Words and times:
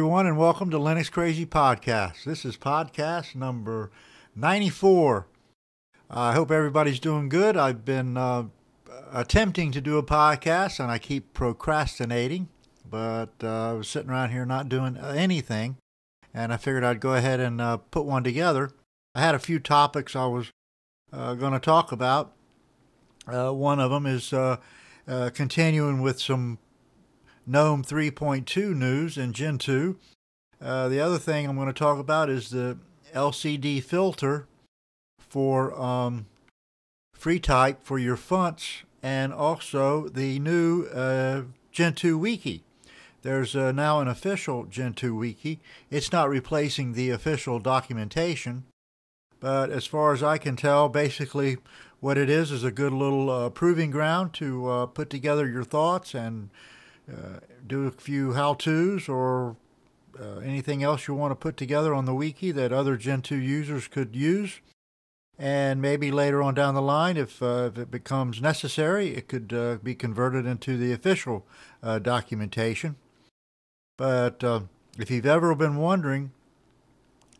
Everyone, 0.00 0.26
and 0.26 0.38
welcome 0.38 0.70
to 0.70 0.78
Linux 0.78 1.10
Crazy 1.10 1.44
Podcast. 1.44 2.24
This 2.24 2.46
is 2.46 2.56
podcast 2.56 3.34
number 3.34 3.90
94. 4.34 5.26
I 6.08 6.32
hope 6.32 6.50
everybody's 6.50 6.98
doing 6.98 7.28
good. 7.28 7.54
I've 7.54 7.84
been 7.84 8.16
uh, 8.16 8.44
attempting 9.12 9.72
to 9.72 9.80
do 9.82 9.98
a 9.98 10.02
podcast 10.02 10.80
and 10.80 10.90
I 10.90 10.96
keep 10.96 11.34
procrastinating, 11.34 12.48
but 12.88 13.28
uh, 13.44 13.72
I 13.72 13.72
was 13.74 13.88
sitting 13.90 14.08
around 14.08 14.30
here 14.30 14.46
not 14.46 14.70
doing 14.70 14.96
anything, 14.96 15.76
and 16.32 16.50
I 16.50 16.56
figured 16.56 16.82
I'd 16.82 17.00
go 17.00 17.12
ahead 17.12 17.38
and 17.38 17.60
uh, 17.60 17.76
put 17.76 18.06
one 18.06 18.24
together. 18.24 18.70
I 19.14 19.20
had 19.20 19.34
a 19.34 19.38
few 19.38 19.58
topics 19.58 20.16
I 20.16 20.24
was 20.24 20.50
uh, 21.12 21.34
going 21.34 21.52
to 21.52 21.60
talk 21.60 21.92
about. 21.92 22.32
Uh, 23.26 23.50
one 23.50 23.78
of 23.78 23.90
them 23.90 24.06
is 24.06 24.32
uh, 24.32 24.56
continuing 25.06 26.00
with 26.00 26.18
some 26.18 26.56
GNOME 27.46 27.82
3.2 27.82 28.74
news 28.74 29.16
in 29.16 29.32
Gentoo. 29.32 29.94
Uh, 30.60 30.88
the 30.88 31.00
other 31.00 31.18
thing 31.18 31.46
I'm 31.46 31.56
going 31.56 31.68
to 31.68 31.72
talk 31.72 31.98
about 31.98 32.28
is 32.28 32.50
the 32.50 32.78
LCD 33.14 33.82
filter 33.82 34.46
for 35.18 35.78
um, 35.80 36.26
FreeType 37.18 37.78
for 37.82 37.98
your 37.98 38.16
fonts 38.16 38.82
and 39.02 39.32
also 39.32 40.08
the 40.08 40.38
new 40.38 40.84
uh, 40.86 41.42
Gentoo 41.72 42.18
Wiki. 42.18 42.62
There's 43.22 43.54
uh, 43.54 43.72
now 43.72 44.00
an 44.00 44.08
official 44.08 44.64
Gentoo 44.64 45.14
Wiki. 45.14 45.60
It's 45.90 46.12
not 46.12 46.28
replacing 46.28 46.92
the 46.92 47.10
official 47.10 47.58
documentation, 47.58 48.64
but 49.40 49.70
as 49.70 49.86
far 49.86 50.12
as 50.12 50.22
I 50.22 50.38
can 50.38 50.56
tell, 50.56 50.88
basically 50.88 51.58
what 52.00 52.16
it 52.16 52.30
is 52.30 52.50
is 52.50 52.64
a 52.64 52.70
good 52.70 52.92
little 52.92 53.30
uh, 53.30 53.50
proving 53.50 53.90
ground 53.90 54.32
to 54.34 54.68
uh, 54.68 54.86
put 54.86 55.10
together 55.10 55.48
your 55.48 55.64
thoughts 55.64 56.14
and 56.14 56.50
do 57.66 57.86
a 57.86 57.90
few 57.90 58.32
how-tos 58.34 59.08
or 59.08 59.56
uh, 60.18 60.38
anything 60.38 60.82
else 60.82 61.06
you 61.08 61.14
want 61.14 61.30
to 61.30 61.36
put 61.36 61.56
together 61.56 61.94
on 61.94 62.04
the 62.04 62.14
wiki 62.14 62.50
that 62.52 62.72
other 62.72 62.96
Gentoo 62.96 63.36
users 63.36 63.88
could 63.88 64.14
use. 64.14 64.60
And 65.38 65.80
maybe 65.80 66.10
later 66.10 66.42
on 66.42 66.54
down 66.54 66.74
the 66.74 66.82
line, 66.82 67.16
if, 67.16 67.42
uh, 67.42 67.70
if 67.72 67.78
it 67.78 67.90
becomes 67.90 68.42
necessary, 68.42 69.14
it 69.14 69.26
could 69.26 69.52
uh, 69.52 69.78
be 69.82 69.94
converted 69.94 70.44
into 70.44 70.76
the 70.76 70.92
official 70.92 71.46
uh, 71.82 71.98
documentation. 71.98 72.96
But 73.96 74.44
uh, 74.44 74.60
if 74.98 75.10
you've 75.10 75.24
ever 75.24 75.54
been 75.54 75.76
wondering 75.76 76.32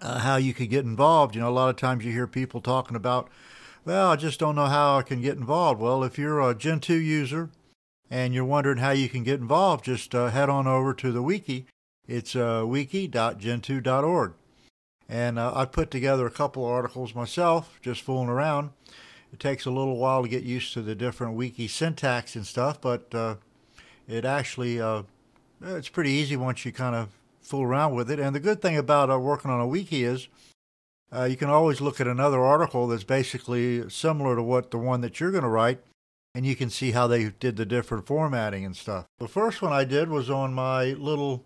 how 0.00 0.36
you 0.36 0.54
could 0.54 0.70
get 0.70 0.86
involved, 0.86 1.34
you 1.34 1.42
know, 1.42 1.48
a 1.48 1.50
lot 1.50 1.68
of 1.68 1.76
times 1.76 2.04
you 2.04 2.12
hear 2.12 2.26
people 2.26 2.62
talking 2.62 2.96
about, 2.96 3.28
well, 3.84 4.10
I 4.10 4.16
just 4.16 4.40
don't 4.40 4.56
know 4.56 4.66
how 4.66 4.96
I 4.96 5.02
can 5.02 5.20
get 5.20 5.36
involved. 5.36 5.78
Well, 5.78 6.02
if 6.02 6.18
you're 6.18 6.40
a 6.40 6.54
Gentoo 6.54 6.96
user 6.96 7.50
and 8.10 8.34
you're 8.34 8.44
wondering 8.44 8.78
how 8.78 8.90
you 8.90 9.08
can 9.08 9.22
get 9.22 9.40
involved, 9.40 9.84
just 9.84 10.14
uh, 10.14 10.30
head 10.30 10.48
on 10.48 10.66
over 10.66 10.92
to 10.94 11.12
the 11.12 11.22
wiki. 11.22 11.66
It's 12.08 12.34
uh, 12.34 12.64
wiki.gentoo.org. 12.66 14.32
And 15.08 15.38
uh, 15.38 15.52
I 15.54 15.64
put 15.64 15.90
together 15.90 16.26
a 16.26 16.30
couple 16.30 16.64
articles 16.64 17.14
myself, 17.14 17.78
just 17.82 18.02
fooling 18.02 18.28
around. 18.28 18.70
It 19.32 19.38
takes 19.38 19.64
a 19.64 19.70
little 19.70 19.96
while 19.96 20.22
to 20.22 20.28
get 20.28 20.42
used 20.42 20.72
to 20.74 20.82
the 20.82 20.96
different 20.96 21.34
wiki 21.34 21.68
syntax 21.68 22.34
and 22.34 22.44
stuff, 22.44 22.80
but 22.80 23.14
uh, 23.14 23.36
it 24.08 24.24
actually 24.24 24.80
uh, 24.80 25.02
it's 25.62 25.88
pretty 25.88 26.10
easy 26.10 26.36
once 26.36 26.64
you 26.64 26.72
kind 26.72 26.96
of 26.96 27.10
fool 27.40 27.62
around 27.62 27.94
with 27.94 28.10
it. 28.10 28.18
And 28.18 28.34
the 28.34 28.40
good 28.40 28.60
thing 28.60 28.76
about 28.76 29.08
uh, 29.08 29.18
working 29.20 29.52
on 29.52 29.60
a 29.60 29.66
wiki 29.66 30.02
is 30.02 30.26
you 31.28 31.36
can 31.36 31.48
always 31.48 31.80
look 31.80 32.00
at 32.00 32.06
another 32.06 32.40
article 32.40 32.88
that's 32.88 33.04
basically 33.04 33.88
similar 33.88 34.34
to 34.34 34.42
what 34.42 34.70
the 34.72 34.78
one 34.78 35.00
that 35.00 35.20
you're 35.20 35.32
going 35.32 35.42
to 35.42 35.48
write 35.48 35.80
and 36.34 36.46
you 36.46 36.54
can 36.54 36.70
see 36.70 36.92
how 36.92 37.06
they 37.06 37.30
did 37.30 37.56
the 37.56 37.66
different 37.66 38.06
formatting 38.06 38.64
and 38.64 38.76
stuff. 38.76 39.06
The 39.18 39.28
first 39.28 39.62
one 39.62 39.72
I 39.72 39.84
did 39.84 40.08
was 40.08 40.30
on 40.30 40.54
my 40.54 40.92
little 40.92 41.44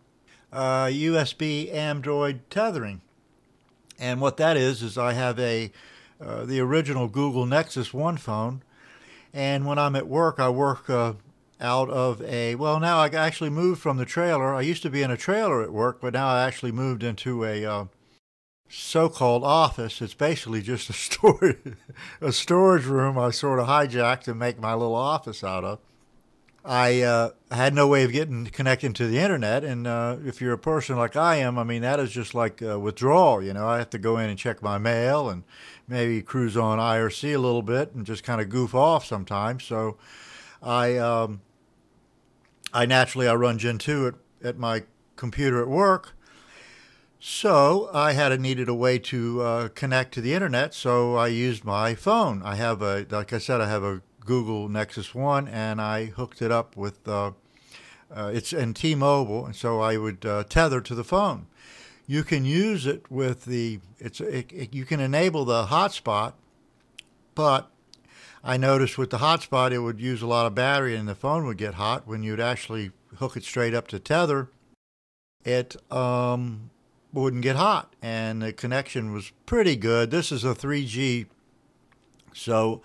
uh, 0.52 0.86
USB 0.86 1.72
Android 1.72 2.48
tethering. 2.50 3.00
And 3.98 4.20
what 4.20 4.36
that 4.38 4.56
is, 4.56 4.82
is 4.82 4.98
I 4.98 5.12
have 5.12 5.38
a 5.38 5.70
uh, 6.20 6.44
the 6.44 6.60
original 6.60 7.08
Google 7.08 7.44
Nexus 7.46 7.92
1 7.92 8.16
phone. 8.18 8.62
And 9.32 9.66
when 9.66 9.78
I'm 9.78 9.96
at 9.96 10.06
work, 10.06 10.38
I 10.38 10.48
work 10.48 10.88
uh, 10.88 11.14
out 11.60 11.90
of 11.90 12.22
a, 12.22 12.54
well, 12.54 12.78
now 12.78 12.98
I 12.98 13.08
actually 13.08 13.50
moved 13.50 13.80
from 13.80 13.96
the 13.96 14.04
trailer. 14.04 14.54
I 14.54 14.60
used 14.60 14.82
to 14.82 14.90
be 14.90 15.02
in 15.02 15.10
a 15.10 15.16
trailer 15.16 15.62
at 15.62 15.72
work, 15.72 16.00
but 16.00 16.12
now 16.12 16.28
I 16.28 16.46
actually 16.46 16.72
moved 16.72 17.02
into 17.02 17.44
a 17.44 17.64
uh, 17.64 17.84
so-called 18.68 19.44
office. 19.44 20.00
It's 20.02 20.14
basically 20.14 20.62
just 20.62 20.90
a 20.90 20.92
storage 20.94 21.76
a 22.20 22.32
storage 22.32 22.84
room 22.84 23.18
I 23.18 23.30
sort 23.30 23.58
of 23.60 23.66
hijacked 23.66 24.22
to 24.22 24.34
make 24.34 24.58
my 24.58 24.72
little 24.72 24.94
office 24.94 25.44
out 25.44 25.64
of. 25.64 25.78
I 26.66 27.02
uh, 27.02 27.30
had 27.50 27.74
no 27.74 27.86
way 27.86 28.04
of 28.04 28.12
getting 28.12 28.46
connecting 28.46 28.94
to 28.94 29.06
the 29.06 29.18
internet, 29.18 29.64
and 29.64 29.86
uh, 29.86 30.16
if 30.24 30.40
you're 30.40 30.54
a 30.54 30.58
person 30.58 30.96
like 30.96 31.14
I 31.14 31.36
am, 31.36 31.58
I 31.58 31.64
mean 31.64 31.82
that 31.82 32.00
is 32.00 32.10
just 32.10 32.34
like 32.34 32.62
withdrawal. 32.62 33.42
You 33.42 33.52
know, 33.52 33.68
I 33.68 33.78
have 33.78 33.90
to 33.90 33.98
go 33.98 34.16
in 34.16 34.30
and 34.30 34.38
check 34.38 34.62
my 34.62 34.78
mail 34.78 35.28
and 35.28 35.44
maybe 35.86 36.22
cruise 36.22 36.56
on 36.56 36.78
IRC 36.78 37.34
a 37.34 37.38
little 37.38 37.60
bit 37.60 37.94
and 37.94 38.06
just 38.06 38.24
kind 38.24 38.40
of 38.40 38.48
goof 38.48 38.74
off 38.74 39.04
sometimes. 39.04 39.64
So, 39.64 39.98
I 40.62 40.96
um, 40.96 41.42
I 42.72 42.86
naturally 42.86 43.28
I 43.28 43.34
run 43.34 43.58
Gentoo 43.58 44.06
at 44.06 44.14
at 44.42 44.58
my 44.58 44.84
computer 45.16 45.60
at 45.60 45.68
work 45.68 46.14
so 47.26 47.88
I 47.94 48.12
had 48.12 48.32
a, 48.32 48.36
needed 48.36 48.68
a 48.68 48.74
way 48.74 48.98
to 48.98 49.40
uh, 49.40 49.68
connect 49.68 50.12
to 50.12 50.20
the 50.20 50.34
internet, 50.34 50.74
so 50.74 51.16
I 51.16 51.28
used 51.28 51.64
my 51.64 51.94
phone. 51.94 52.42
I 52.42 52.56
have 52.56 52.82
a, 52.82 53.06
like 53.08 53.32
I 53.32 53.38
said, 53.38 53.62
I 53.62 53.66
have 53.66 53.82
a 53.82 54.02
Google 54.20 54.68
Nexus 54.68 55.14
One, 55.14 55.48
and 55.48 55.80
I 55.80 56.04
hooked 56.04 56.42
it 56.42 56.52
up 56.52 56.76
with 56.76 57.08
uh, 57.08 57.30
uh, 58.14 58.30
it's 58.34 58.52
in 58.52 58.74
T-Mobile, 58.74 59.46
and 59.46 59.56
so 59.56 59.80
I 59.80 59.96
would 59.96 60.26
uh, 60.26 60.44
tether 60.44 60.82
to 60.82 60.94
the 60.94 61.02
phone. 61.02 61.46
You 62.06 62.24
can 62.24 62.44
use 62.44 62.84
it 62.84 63.10
with 63.10 63.46
the 63.46 63.80
it's 63.98 64.20
it, 64.20 64.52
it, 64.52 64.74
you 64.74 64.84
can 64.84 65.00
enable 65.00 65.46
the 65.46 65.64
hotspot, 65.68 66.34
but 67.34 67.70
I 68.44 68.58
noticed 68.58 68.98
with 68.98 69.08
the 69.08 69.16
hotspot 69.16 69.72
it 69.72 69.78
would 69.78 69.98
use 69.98 70.20
a 70.20 70.26
lot 70.26 70.44
of 70.44 70.54
battery, 70.54 70.94
and 70.94 71.08
the 71.08 71.14
phone 71.14 71.46
would 71.46 71.56
get 71.56 71.74
hot 71.74 72.06
when 72.06 72.22
you'd 72.22 72.38
actually 72.38 72.90
hook 73.16 73.34
it 73.34 73.44
straight 73.44 73.72
up 73.72 73.88
to 73.88 73.98
tether. 73.98 74.50
It 75.42 75.74
um, 75.90 76.68
wouldn't 77.22 77.42
get 77.42 77.56
hot, 77.56 77.94
and 78.02 78.42
the 78.42 78.52
connection 78.52 79.12
was 79.12 79.32
pretty 79.46 79.76
good. 79.76 80.10
This 80.10 80.32
is 80.32 80.44
a 80.44 80.54
3G, 80.54 81.26
so 82.32 82.82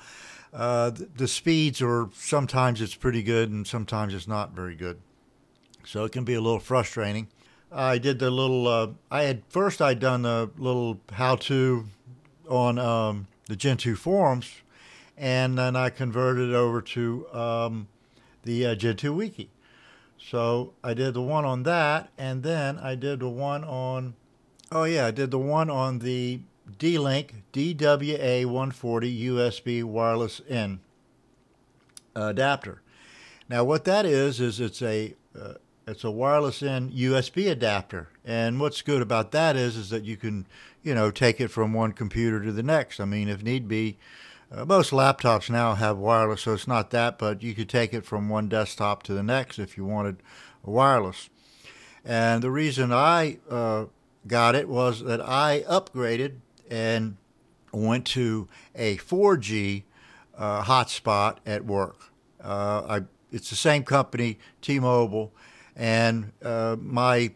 uh, 0.53 0.91
the 1.15 1.27
speeds 1.27 1.81
are 1.81 2.09
sometimes 2.13 2.81
it's 2.81 2.95
pretty 2.95 3.23
good, 3.23 3.49
and 3.49 3.65
sometimes 3.65 4.13
it's 4.13 4.27
not 4.27 4.51
very 4.51 4.75
good. 4.75 4.99
So 5.83 6.05
it 6.05 6.11
can 6.11 6.23
be 6.23 6.35
a 6.35 6.41
little 6.41 6.59
frustrating. 6.59 7.27
I 7.71 7.97
did 7.97 8.19
the 8.19 8.31
little. 8.31 8.67
Uh, 8.67 8.87
I 9.11 9.23
had 9.23 9.43
first 9.49 9.81
I'd 9.81 9.99
done 9.99 10.25
a 10.25 10.49
little 10.57 10.99
how-to 11.11 11.85
on 12.47 12.79
um, 12.79 13.27
the 13.47 13.55
Gentoo 13.55 13.95
forums, 13.95 14.51
and 15.17 15.57
then 15.57 15.75
I 15.75 15.89
converted 15.89 16.53
over 16.53 16.81
to 16.81 17.27
um, 17.31 17.87
the 18.43 18.67
uh, 18.67 18.75
Gentoo 18.75 19.13
wiki. 19.13 19.49
So 20.17 20.73
I 20.83 20.93
did 20.93 21.13
the 21.13 21.21
one 21.21 21.45
on 21.45 21.63
that, 21.63 22.09
and 22.17 22.43
then 22.43 22.77
I 22.77 22.95
did 22.95 23.19
the 23.19 23.29
one 23.29 23.63
on 23.63 24.15
Oh 24.71 24.83
yeah, 24.83 25.07
I 25.07 25.11
did 25.11 25.31
the 25.31 25.39
one 25.39 25.69
on 25.71 25.99
the 25.99 26.41
D-Link 26.77 27.43
DWA140 27.53 29.21
USB 29.23 29.83
wireless 29.83 30.41
in 30.47 30.79
adapter. 32.15 32.81
Now 33.49 33.63
what 33.63 33.85
that 33.85 34.05
is 34.05 34.39
is 34.39 34.59
it's 34.59 34.83
a 34.83 35.15
uh, 35.39 35.55
it's 35.87 36.03
a 36.03 36.11
wireless 36.11 36.61
in 36.61 36.91
USB 36.91 37.49
adapter. 37.49 38.09
And 38.23 38.59
what's 38.59 38.83
good 38.83 39.01
about 39.01 39.31
that 39.31 39.55
is 39.55 39.75
is 39.75 39.89
that 39.89 40.03
you 40.03 40.17
can, 40.17 40.45
you 40.83 40.93
know, 40.93 41.09
take 41.09 41.41
it 41.41 41.47
from 41.47 41.73
one 41.73 41.93
computer 41.93 42.39
to 42.43 42.51
the 42.51 42.61
next. 42.61 42.99
I 42.99 43.05
mean, 43.05 43.27
if 43.27 43.41
need 43.41 43.67
be, 43.67 43.97
uh, 44.51 44.65
most 44.65 44.91
laptops 44.91 45.49
now 45.49 45.73
have 45.73 45.97
wireless, 45.97 46.41
so 46.41 46.53
it's 46.53 46.67
not 46.67 46.91
that, 46.91 47.17
but 47.17 47.41
you 47.41 47.55
could 47.55 47.69
take 47.69 47.91
it 47.91 48.05
from 48.05 48.29
one 48.29 48.47
desktop 48.47 49.01
to 49.03 49.15
the 49.15 49.23
next 49.23 49.57
if 49.57 49.77
you 49.77 49.85
wanted 49.85 50.17
wireless. 50.63 51.31
And 52.05 52.43
the 52.43 52.51
reason 52.51 52.93
I 52.93 53.39
uh, 53.49 53.85
got 54.29 54.55
it 54.55 54.69
was 54.69 55.03
that 55.03 55.19
I 55.19 55.65
upgraded 55.67 56.35
and 56.71 57.17
went 57.73 58.05
to 58.07 58.47
a 58.73 58.95
4G 58.97 59.83
uh, 60.37 60.63
hotspot 60.63 61.37
at 61.45 61.65
work. 61.65 62.11
Uh, 62.41 62.83
I, 62.87 63.01
it's 63.33 63.49
the 63.49 63.57
same 63.57 63.83
company, 63.83 64.39
T-Mobile, 64.61 65.33
and 65.75 66.31
uh, 66.41 66.77
my 66.79 67.33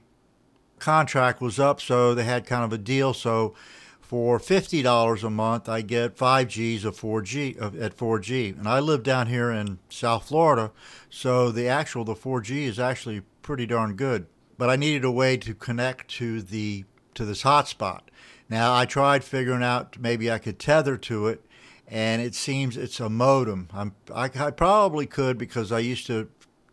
contract 0.79 1.41
was 1.41 1.59
up, 1.59 1.81
so 1.81 2.15
they 2.15 2.23
had 2.23 2.45
kind 2.45 2.63
of 2.63 2.71
a 2.71 2.77
deal. 2.77 3.13
So 3.13 3.53
for 4.01 4.39
fifty 4.39 4.81
dollars 4.81 5.23
a 5.23 5.29
month, 5.29 5.67
I 5.67 5.81
get 5.81 6.17
five 6.17 6.47
Gs 6.47 6.85
of 6.85 6.99
4G 6.99 7.57
of, 7.57 7.79
at 7.79 7.97
4G, 7.97 8.57
and 8.57 8.67
I 8.67 8.79
live 8.79 9.03
down 9.03 9.27
here 9.27 9.51
in 9.51 9.79
South 9.89 10.27
Florida, 10.27 10.71
so 11.09 11.51
the 11.51 11.67
actual 11.67 12.05
the 12.05 12.15
4G 12.15 12.63
is 12.63 12.79
actually 12.79 13.21
pretty 13.41 13.65
darn 13.65 13.95
good 13.95 14.25
but 14.57 14.69
I 14.69 14.75
needed 14.75 15.03
a 15.03 15.11
way 15.11 15.37
to 15.37 15.53
connect 15.53 16.09
to 16.11 16.41
the 16.41 16.85
to 17.15 17.25
this 17.25 17.43
hotspot. 17.43 18.01
Now 18.49 18.73
I 18.75 18.85
tried 18.85 19.23
figuring 19.23 19.63
out 19.63 19.99
maybe 19.99 20.31
I 20.31 20.39
could 20.39 20.59
tether 20.59 20.97
to 20.97 21.27
it, 21.27 21.45
and 21.87 22.21
it 22.21 22.35
seems 22.35 22.77
it's 22.77 22.99
a 22.99 23.09
modem. 23.09 23.69
I, 24.13 24.29
I 24.31 24.51
probably 24.51 25.05
could 25.05 25.37
because 25.37 25.71
I 25.71 25.79
used 25.79 26.07
to 26.07 26.29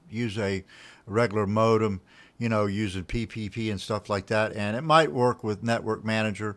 use 0.08 0.38
a 0.38 0.64
regular 1.06 1.46
modem, 1.46 2.00
you 2.38 2.48
know, 2.48 2.66
using 2.66 3.04
PPP 3.04 3.70
and 3.70 3.80
stuff 3.80 4.08
like 4.08 4.26
that. 4.26 4.52
And 4.54 4.76
it 4.76 4.82
might 4.82 5.12
work 5.12 5.44
with 5.44 5.62
Network 5.62 6.04
Manager, 6.04 6.56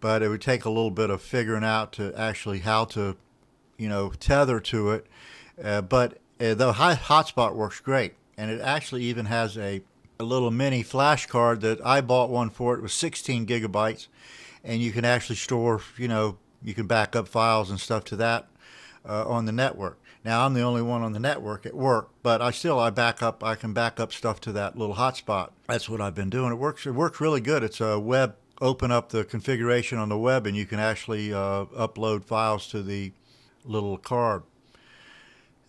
but 0.00 0.22
it 0.22 0.28
would 0.28 0.40
take 0.40 0.64
a 0.64 0.70
little 0.70 0.90
bit 0.90 1.10
of 1.10 1.22
figuring 1.22 1.64
out 1.64 1.92
to 1.94 2.14
actually 2.16 2.60
how 2.60 2.84
to, 2.86 3.16
you 3.76 3.88
know, 3.88 4.10
tether 4.10 4.60
to 4.60 4.90
it. 4.92 5.06
Uh, 5.62 5.82
but 5.82 6.18
uh, 6.40 6.54
the 6.54 6.72
hotspot 6.72 7.54
works 7.54 7.80
great, 7.80 8.14
and 8.36 8.50
it 8.50 8.60
actually 8.60 9.02
even 9.04 9.26
has 9.26 9.58
a, 9.58 9.82
a 10.20 10.24
little 10.24 10.50
mini 10.50 10.82
flash 10.82 11.26
card 11.26 11.60
that 11.60 11.84
I 11.84 12.00
bought 12.00 12.30
one 12.30 12.50
for. 12.50 12.74
It 12.74 12.82
was 12.82 12.92
16 12.92 13.46
gigabytes, 13.46 14.08
and 14.64 14.82
you 14.82 14.92
can 14.92 15.04
actually 15.04 15.36
store, 15.36 15.80
you 15.96 16.08
know, 16.08 16.38
you 16.62 16.74
can 16.74 16.86
back 16.86 17.14
up 17.14 17.28
files 17.28 17.70
and 17.70 17.78
stuff 17.78 18.04
to 18.06 18.16
that 18.16 18.48
uh, 19.08 19.26
on 19.28 19.44
the 19.44 19.52
network. 19.52 19.98
Now 20.24 20.44
I'm 20.44 20.54
the 20.54 20.62
only 20.62 20.82
one 20.82 21.02
on 21.02 21.12
the 21.12 21.20
network 21.20 21.64
at 21.64 21.74
work, 21.74 22.10
but 22.22 22.42
I 22.42 22.50
still 22.50 22.78
I 22.78 22.90
back 22.90 23.22
up. 23.22 23.44
I 23.44 23.54
can 23.54 23.72
back 23.72 24.00
up 24.00 24.12
stuff 24.12 24.40
to 24.42 24.52
that 24.52 24.76
little 24.76 24.96
hotspot. 24.96 25.50
That's 25.68 25.88
what 25.88 26.00
I've 26.00 26.14
been 26.14 26.30
doing. 26.30 26.52
It 26.52 26.56
works. 26.56 26.86
It 26.86 26.94
works 26.94 27.20
really 27.20 27.40
good. 27.40 27.62
It's 27.62 27.80
a 27.80 27.98
web. 27.98 28.34
Open 28.60 28.90
up 28.90 29.10
the 29.10 29.24
configuration 29.24 29.98
on 29.98 30.08
the 30.08 30.18
web, 30.18 30.44
and 30.44 30.56
you 30.56 30.66
can 30.66 30.80
actually 30.80 31.32
uh, 31.32 31.66
upload 31.66 32.24
files 32.24 32.66
to 32.68 32.82
the 32.82 33.12
little 33.64 33.96
card. 33.96 34.42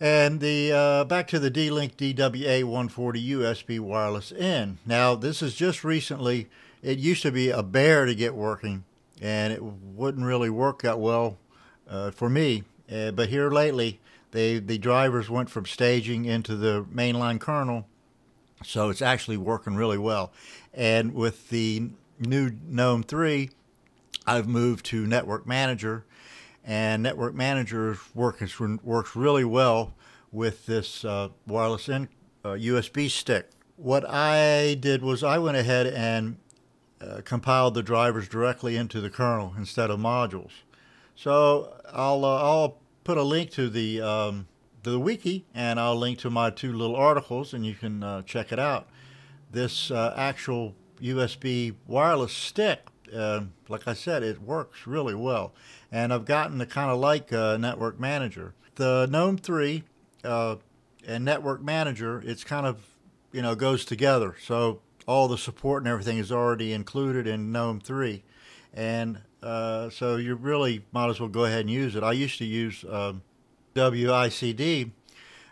And 0.00 0.40
the 0.40 0.72
uh, 0.72 1.04
back 1.04 1.28
to 1.28 1.38
the 1.38 1.50
D-Link 1.50 1.98
DWA 1.98 2.64
140 2.64 3.30
USB 3.32 3.78
wireless 3.78 4.32
in. 4.32 4.78
Now 4.86 5.14
this 5.14 5.42
is 5.42 5.54
just 5.54 5.84
recently. 5.84 6.48
It 6.82 6.98
used 6.98 7.20
to 7.22 7.30
be 7.30 7.50
a 7.50 7.62
bear 7.62 8.06
to 8.06 8.14
get 8.14 8.34
working, 8.34 8.84
and 9.20 9.52
it 9.52 9.62
wouldn't 9.62 10.24
really 10.24 10.48
work 10.48 10.80
that 10.82 10.98
well 10.98 11.36
uh, 11.86 12.12
for 12.12 12.30
me. 12.30 12.64
Uh, 12.90 13.10
but 13.10 13.28
here 13.28 13.50
lately, 13.50 14.00
they 14.30 14.58
the 14.58 14.78
drivers 14.78 15.28
went 15.28 15.50
from 15.50 15.66
staging 15.66 16.24
into 16.24 16.56
the 16.56 16.82
mainline 16.84 17.38
kernel, 17.38 17.86
so 18.64 18.88
it's 18.88 19.02
actually 19.02 19.36
working 19.36 19.76
really 19.76 19.98
well. 19.98 20.32
And 20.72 21.12
with 21.14 21.50
the 21.50 21.90
new 22.18 22.52
GNOME 22.66 23.02
3, 23.02 23.50
I've 24.26 24.48
moved 24.48 24.86
to 24.86 25.06
Network 25.06 25.46
Manager, 25.46 26.04
and 26.64 27.02
Network 27.02 27.34
Manager 27.34 27.98
works 28.14 28.60
works 28.60 29.16
really 29.16 29.44
well 29.44 29.94
with 30.32 30.66
this 30.66 31.04
uh, 31.04 31.28
wireless 31.46 31.88
in, 31.88 32.08
uh, 32.44 32.50
USB 32.50 33.10
stick. 33.10 33.50
What 33.76 34.08
I 34.08 34.74
did 34.74 35.02
was 35.02 35.24
I 35.24 35.38
went 35.38 35.56
ahead 35.56 35.86
and 35.86 36.36
uh, 37.00 37.22
compiled 37.24 37.74
the 37.74 37.82
drivers 37.82 38.28
directly 38.28 38.76
into 38.76 39.00
the 39.00 39.10
kernel 39.10 39.54
instead 39.56 39.90
of 39.90 39.98
modules. 39.98 40.50
So 41.14 41.74
I'll 41.92 42.24
uh, 42.24 42.42
I'll 42.42 42.78
put 43.04 43.18
a 43.18 43.22
link 43.22 43.50
to 43.52 43.68
the 43.68 44.00
um, 44.00 44.48
the 44.82 44.98
wiki, 44.98 45.46
and 45.54 45.80
I'll 45.80 45.96
link 45.96 46.18
to 46.20 46.30
my 46.30 46.50
two 46.50 46.72
little 46.72 46.96
articles, 46.96 47.52
and 47.54 47.64
you 47.64 47.74
can 47.74 48.02
uh, 48.02 48.22
check 48.22 48.52
it 48.52 48.58
out. 48.58 48.88
This 49.50 49.90
uh, 49.90 50.14
actual 50.16 50.74
USB 51.00 51.74
wireless 51.86 52.32
stick, 52.32 52.86
uh, 53.14 53.42
like 53.68 53.86
I 53.86 53.94
said, 53.94 54.22
it 54.22 54.40
works 54.40 54.86
really 54.86 55.14
well, 55.14 55.52
and 55.90 56.12
I've 56.12 56.24
gotten 56.24 56.58
to 56.58 56.66
kind 56.66 56.90
of 56.90 56.98
like 56.98 57.32
uh, 57.32 57.56
Network 57.56 57.98
Manager. 57.98 58.54
The 58.76 59.06
GNOME 59.10 59.38
3 59.38 59.84
uh, 60.24 60.56
and 61.06 61.24
Network 61.24 61.62
Manager, 61.62 62.22
it's 62.24 62.44
kind 62.44 62.66
of 62.66 62.82
you 63.32 63.42
know 63.42 63.54
goes 63.54 63.84
together. 63.84 64.36
So 64.42 64.80
all 65.06 65.28
the 65.28 65.38
support 65.38 65.82
and 65.82 65.90
everything 65.90 66.18
is 66.18 66.30
already 66.30 66.72
included 66.72 67.26
in 67.26 67.52
GNOME 67.52 67.80
3, 67.80 68.22
and 68.72 69.20
uh, 69.42 69.90
so 69.90 70.16
you 70.16 70.34
really 70.34 70.84
might 70.92 71.08
as 71.08 71.20
well 71.20 71.28
go 71.28 71.44
ahead 71.44 71.60
and 71.60 71.70
use 71.70 71.96
it. 71.96 72.02
I 72.02 72.12
used 72.12 72.38
to 72.38 72.44
use 72.44 72.84
um, 72.88 73.22
WICD, 73.74 74.90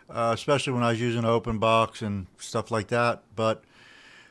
uh, 0.09 0.31
especially 0.33 0.73
when 0.73 0.83
I 0.83 0.91
was 0.91 1.01
using 1.01 1.23
OpenBox 1.23 2.01
and 2.01 2.27
stuff 2.37 2.71
like 2.71 2.87
that. 2.87 3.23
But 3.35 3.63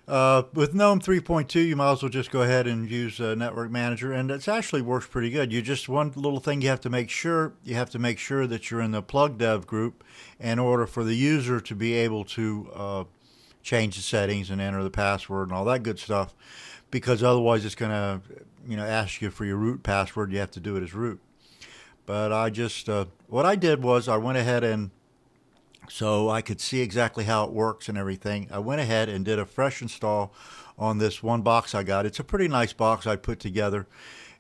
uh, 0.09 0.45
with 0.55 0.75
GNOME 0.75 1.01
3.2, 1.01 1.67
you 1.67 1.77
might 1.77 1.93
as 1.93 2.03
well 2.03 2.09
just 2.09 2.31
go 2.31 2.41
ahead 2.41 2.67
and 2.67 2.91
use 2.91 3.21
Network 3.21 3.71
Manager, 3.71 4.11
and 4.11 4.31
it 4.31 4.49
actually 4.49 4.81
works 4.81 5.07
pretty 5.07 5.29
good. 5.29 5.53
You 5.53 5.61
just 5.61 5.87
one 5.87 6.13
little 6.17 6.41
thing 6.41 6.63
you 6.63 6.69
have 6.71 6.81
to 6.81 6.91
make 6.91 7.11
sure 7.11 7.53
you 7.63 7.75
have 7.75 7.91
to 7.91 7.99
make 7.99 8.19
sure 8.19 8.47
that 8.47 8.71
you're 8.71 8.81
in 8.81 8.93
the 8.93 9.03
plugdev 9.03 9.67
group 9.67 10.03
in 10.41 10.59
order 10.59 10.87
for 10.87 11.05
the 11.05 11.15
user 11.15 11.61
to 11.61 11.75
be 11.75 11.93
able 11.93 12.25
to 12.25 12.71
uh, 12.75 13.05
change 13.63 13.97
the 13.97 14.03
settings 14.03 14.49
and 14.49 14.63
enter 14.63 14.83
the 14.83 14.91
password 14.91 15.49
and 15.49 15.57
all 15.57 15.67
that 15.67 15.83
good 15.83 15.99
stuff, 15.99 16.35
because 16.91 17.23
otherwise 17.23 17.67
it's 17.67 17.75
going 17.75 17.91
to 17.91 18.23
you 18.67 18.79
know 18.79 18.87
ask 18.87 19.21
you 19.21 19.31
for 19.31 19.45
your 19.45 19.59
root 19.59 19.83
password. 19.83 20.33
You 20.33 20.39
have 20.39 20.51
to 20.53 20.61
do 20.61 20.75
it 20.77 20.83
as 20.83 20.95
root. 20.95 21.21
But 22.07 22.33
I 22.33 22.49
just 22.49 22.89
uh, 22.89 23.05
what 23.27 23.45
I 23.45 23.57
did 23.57 23.83
was 23.83 24.09
I 24.09 24.17
went 24.17 24.39
ahead 24.39 24.65
and 24.65 24.91
so 25.91 26.29
I 26.29 26.43
could 26.43 26.61
see 26.61 26.81
exactly 26.81 27.25
how 27.25 27.45
it 27.45 27.53
works 27.53 27.89
and 27.89 27.97
everything. 27.97 28.49
I 28.51 28.59
went 28.59 28.81
ahead 28.81 29.09
and 29.09 29.25
did 29.25 29.39
a 29.39 29.47
fresh 29.47 29.83
install 29.83 30.33
on 30.79 30.99
this 30.99 31.23
one 31.23 31.43
box 31.43 31.75
I 31.75 31.83
got. 31.83 32.07
It's 32.07 32.21
a 32.21 32.25
pretty 32.25 32.49
nice 32.49 32.73
box 32.73 33.07
I 33.07 33.17
put 33.17 33.41
together. 33.41 33.87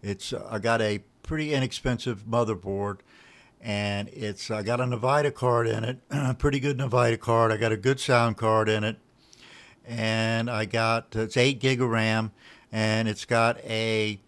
It's 0.02 0.32
uh, 0.32 0.46
I 0.50 0.58
got 0.58 0.80
a 0.80 1.02
pretty 1.22 1.52
inexpensive 1.52 2.24
motherboard 2.24 2.98
and 3.60 4.08
it's 4.10 4.50
I 4.50 4.62
got 4.62 4.80
a 4.80 4.84
Nvidia 4.84 5.34
card 5.34 5.66
in 5.66 5.84
it, 5.84 5.98
a 6.10 6.34
pretty 6.34 6.60
good 6.60 6.78
Nvidia 6.78 7.18
card. 7.18 7.50
I 7.50 7.56
got 7.56 7.72
a 7.72 7.76
good 7.76 7.98
sound 7.98 8.36
card 8.36 8.68
in 8.68 8.84
it, 8.84 8.98
and 9.86 10.48
I 10.48 10.64
got 10.64 11.16
it's 11.16 11.36
eight 11.36 11.60
gig 11.60 11.80
of 11.80 11.90
RAM 11.90 12.32
and 12.70 13.08
it's 13.08 13.24
got 13.24 13.58
a, 13.64 14.20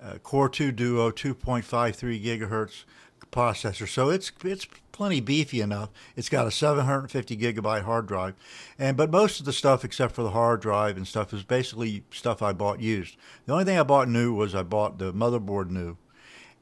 a 0.00 0.18
Core 0.20 0.48
2 0.48 0.72
Duo 0.72 1.10
2.53 1.10 2.22
gigahertz 2.22 2.84
processor. 3.32 3.88
So 3.88 4.10
it's 4.10 4.30
it's 4.44 4.66
plenty 4.92 5.20
beefy 5.20 5.60
enough. 5.60 5.90
It's 6.14 6.28
got 6.28 6.46
a 6.46 6.50
750 6.50 7.36
gigabyte 7.36 7.82
hard 7.82 8.06
drive, 8.06 8.34
and 8.78 8.96
but 8.96 9.10
most 9.10 9.40
of 9.40 9.46
the 9.46 9.52
stuff 9.52 9.84
except 9.84 10.14
for 10.14 10.22
the 10.22 10.30
hard 10.30 10.60
drive 10.60 10.96
and 10.96 11.08
stuff 11.08 11.32
is 11.32 11.42
basically 11.42 12.04
stuff 12.12 12.42
I 12.42 12.52
bought 12.52 12.80
used. 12.80 13.16
The 13.46 13.52
only 13.52 13.64
thing 13.64 13.78
I 13.78 13.82
bought 13.82 14.08
new 14.08 14.32
was 14.34 14.54
I 14.54 14.62
bought 14.62 14.98
the 14.98 15.12
motherboard 15.12 15.70
new, 15.70 15.96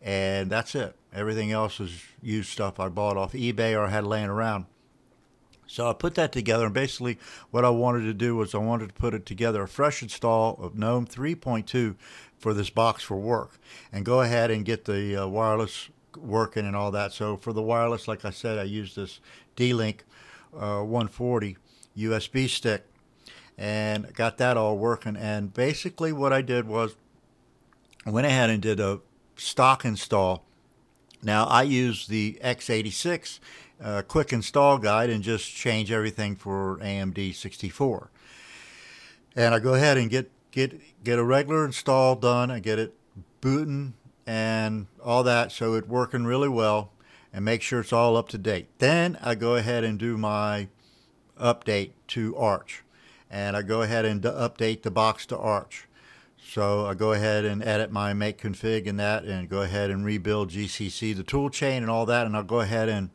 and 0.00 0.49
that's 0.49 0.75
it. 0.75 0.97
Everything 1.12 1.50
else 1.50 1.80
is 1.80 2.02
used 2.23 2.49
stuff 2.49 2.80
I 2.80 2.88
bought 2.88 3.16
off 3.16 3.33
eBay 3.33 3.78
or 3.78 3.88
had 3.88 4.06
laying 4.06 4.30
around. 4.30 4.66
So 5.66 5.88
I 5.88 5.92
put 5.92 6.16
that 6.16 6.33
together, 6.33 6.64
and 6.64 6.75
basically 6.75 7.18
what 7.52 7.64
I 7.64 7.71
wanted 7.71 8.02
to 8.02 8.14
do 8.14 8.35
was 8.35 8.54
I 8.56 8.59
wanted 8.59 8.88
to 8.88 8.94
put 8.94 9.14
it 9.14 9.25
together 9.25 9.62
a 9.62 9.68
fresh 9.68 10.02
install 10.02 10.56
of 10.61 10.75
GNOME 10.76 11.06
3.2 11.06 11.94
for 12.38 12.52
this 12.54 12.71
box 12.71 13.04
for 13.04 13.16
work, 13.16 13.59
and 13.92 14.04
go 14.04 14.21
ahead 14.21 14.50
and 14.50 14.64
get 14.64 14.85
the 14.87 15.16
uh, 15.16 15.28
wireless 15.28 15.90
working 16.17 16.67
and 16.67 16.76
all 16.76 16.90
that. 16.90 17.12
So 17.12 17.37
for 17.37 17.52
the 17.52 17.62
wireless, 17.62 18.09
like 18.09 18.25
I 18.25 18.31
said, 18.31 18.59
I 18.59 18.64
used 18.64 18.97
this 18.97 19.21
D-Link 19.57 20.05
uh, 20.55 20.83
140 20.83 21.57
USB 21.97 22.49
stick, 22.49 22.85
and 23.59 24.12
got 24.14 24.38
that 24.38 24.57
all 24.57 24.79
working. 24.79 25.17
And 25.17 25.52
basically 25.52 26.12
what 26.12 26.33
I 26.33 26.43
did 26.43 26.67
was 26.67 26.97
I 28.07 28.11
went 28.11 28.26
ahead 28.26 28.50
and 28.50 28.62
did 28.62 28.81
a 28.81 29.00
stock 29.37 29.85
install. 29.85 30.45
Now 31.23 31.45
I 31.45 31.62
use 31.62 32.07
the 32.07 32.38
x86 32.43 33.38
uh, 33.83 34.02
quick 34.02 34.33
install 34.33 34.79
guide 34.79 35.11
and 35.11 35.23
just 35.23 35.55
change 35.55 35.90
everything 35.90 36.37
for 36.37 36.79
AMD 36.83 37.35
64. 37.35 38.11
And 39.37 39.55
I 39.55 39.59
go 39.59 39.75
ahead 39.75 39.97
and 39.97 40.11
get 40.11 40.31
get 40.50 40.81
get 41.05 41.19
a 41.19 41.25
regular 41.25 41.64
install 41.64 42.17
done. 42.17 42.50
I 42.50 42.61
get 42.61 42.79
it 42.79 42.95
booting 43.40 43.95
and 44.30 44.87
all 45.02 45.25
that, 45.25 45.50
so 45.50 45.75
it's 45.75 45.88
working 45.88 46.25
really 46.25 46.49
well, 46.49 46.92
and 47.32 47.44
make 47.44 47.62
sure 47.62 47.80
it's 47.80 47.92
all 47.92 48.16
up 48.16 48.28
to 48.28 48.38
date. 48.38 48.68
Then 48.78 49.18
I 49.20 49.34
go 49.34 49.56
ahead 49.56 49.82
and 49.82 49.99
do 49.99 50.16
my 50.16 50.68
update 51.37 51.94
to 52.08 52.37
Arch, 52.37 52.84
and 53.28 53.56
I 53.56 53.62
go 53.62 53.82
ahead 53.82 54.04
and 54.04 54.22
update 54.22 54.82
the 54.82 54.90
box 54.92 55.26
to 55.26 55.37
Arch. 55.37 55.88
So 56.40 56.87
I 56.87 56.94
go 56.94 57.12
ahead 57.12 57.44
and 57.44 57.60
edit 57.64 57.90
my 57.90 58.12
make 58.12 58.40
config 58.40 58.88
and 58.88 59.00
that, 59.00 59.25
and 59.25 59.49
go 59.49 59.62
ahead 59.62 59.90
and 59.90 60.04
rebuild 60.04 60.50
GCC, 60.50 61.16
the 61.16 61.25
tool 61.25 61.50
chain, 61.50 61.82
and 61.82 61.90
all 61.90 62.06
that, 62.06 62.25
and 62.25 62.37
I'll 62.37 62.44
go 62.44 62.60
ahead 62.60 62.88
and 62.88 63.10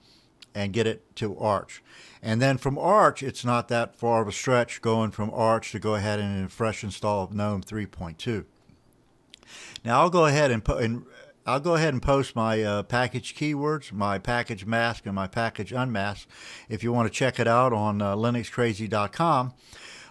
and 0.53 0.74
get 0.74 0.88
it 0.88 1.15
to 1.17 1.38
Arch. 1.38 1.84
And 2.22 2.41
then 2.41 2.57
from 2.57 2.77
Arch, 2.77 3.22
it's 3.22 3.43
not 3.43 3.67
that 3.67 3.95
far 3.95 4.22
of 4.22 4.27
a 4.27 4.31
stretch 4.31 4.81
going 4.81 5.12
from 5.12 5.29
Arch 5.31 5.72
to 5.74 5.79
go 5.79 5.95
ahead 5.95 6.19
and 6.19 6.51
fresh 6.51 6.84
install 6.84 7.29
GNOME 7.31 7.62
3.2. 7.62 8.45
Now 9.84 10.02
I'll 10.02 10.10
go 10.10 10.25
ahead 10.25 10.52
and, 10.52 10.68
and 10.68 11.06
I'll 11.46 11.60
go 11.60 11.75
ahead 11.75 11.94
and 11.94 12.02
post 12.02 12.36
my 12.36 12.64
uh, 12.64 12.84
package 12.84 13.36
keywords, 13.36 13.92
my 13.92 14.18
package 14.18 14.66
mask, 14.66 15.06
and 15.06 15.14
my 15.14 15.28
package 15.28 15.72
unmask 15.72 16.28
if 16.70 16.84
you 16.84 16.92
want 16.92 17.08
to 17.08 17.14
check 17.14 17.40
it 17.40 17.48
out 17.48 17.72
on 17.72 18.02
uh, 18.02 18.16
linuxcrazy.com. 18.16 19.54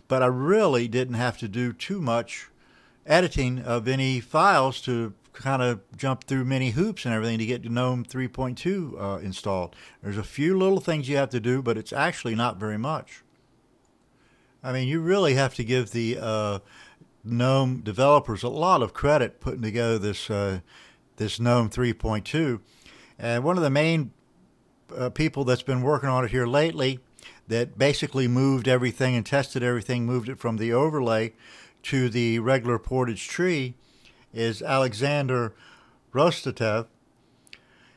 But 0.06 0.22
I 0.22 0.26
really 0.26 0.86
didn't 0.86 1.14
have 1.14 1.38
to 1.38 1.48
do 1.48 1.72
too 1.72 2.00
much 2.00 2.50
editing 3.06 3.58
of 3.60 3.88
any 3.88 4.20
files 4.20 4.80
to 4.82 5.14
kind 5.32 5.60
of 5.60 5.80
jump 5.96 6.24
through 6.24 6.44
many 6.44 6.70
hoops 6.70 7.04
and 7.04 7.12
everything 7.12 7.38
to 7.38 7.46
get 7.46 7.68
GNOME 7.68 8.04
3.2 8.04 9.00
uh, 9.00 9.18
installed. 9.18 9.74
There's 10.02 10.16
a 10.16 10.22
few 10.22 10.56
little 10.56 10.80
things 10.80 11.08
you 11.08 11.16
have 11.16 11.30
to 11.30 11.40
do, 11.40 11.60
but 11.60 11.76
it's 11.76 11.92
actually 11.92 12.34
not 12.34 12.58
very 12.58 12.78
much. 12.78 13.24
I 14.62 14.72
mean, 14.72 14.88
you 14.88 15.00
really 15.00 15.34
have 15.34 15.54
to 15.56 15.64
give 15.64 15.90
the 15.90 16.18
uh, 16.20 16.58
GNOME 17.24 17.80
developers 17.80 18.42
a 18.42 18.48
lot 18.48 18.82
of 18.82 18.92
credit 18.92 19.40
putting 19.40 19.62
together 19.62 19.98
this 19.98 20.30
uh, 20.30 20.60
this 21.16 21.40
GNOME 21.40 21.70
3.2. 21.70 22.60
And 23.18 23.44
one 23.44 23.56
of 23.56 23.62
the 23.62 23.70
main 23.70 24.12
uh, 24.94 25.10
people 25.10 25.44
that's 25.44 25.62
been 25.62 25.82
working 25.82 26.08
on 26.08 26.24
it 26.24 26.30
here 26.30 26.46
lately, 26.46 27.00
that 27.48 27.78
basically 27.78 28.28
moved 28.28 28.68
everything 28.68 29.14
and 29.14 29.24
tested 29.24 29.62
everything, 29.62 30.06
moved 30.06 30.28
it 30.28 30.38
from 30.38 30.56
the 30.56 30.72
overlay 30.72 31.32
to 31.84 32.08
the 32.08 32.38
regular 32.38 32.78
portage 32.78 33.28
tree, 33.28 33.74
is 34.32 34.62
Alexander 34.62 35.54
Rostovtsev, 36.12 36.86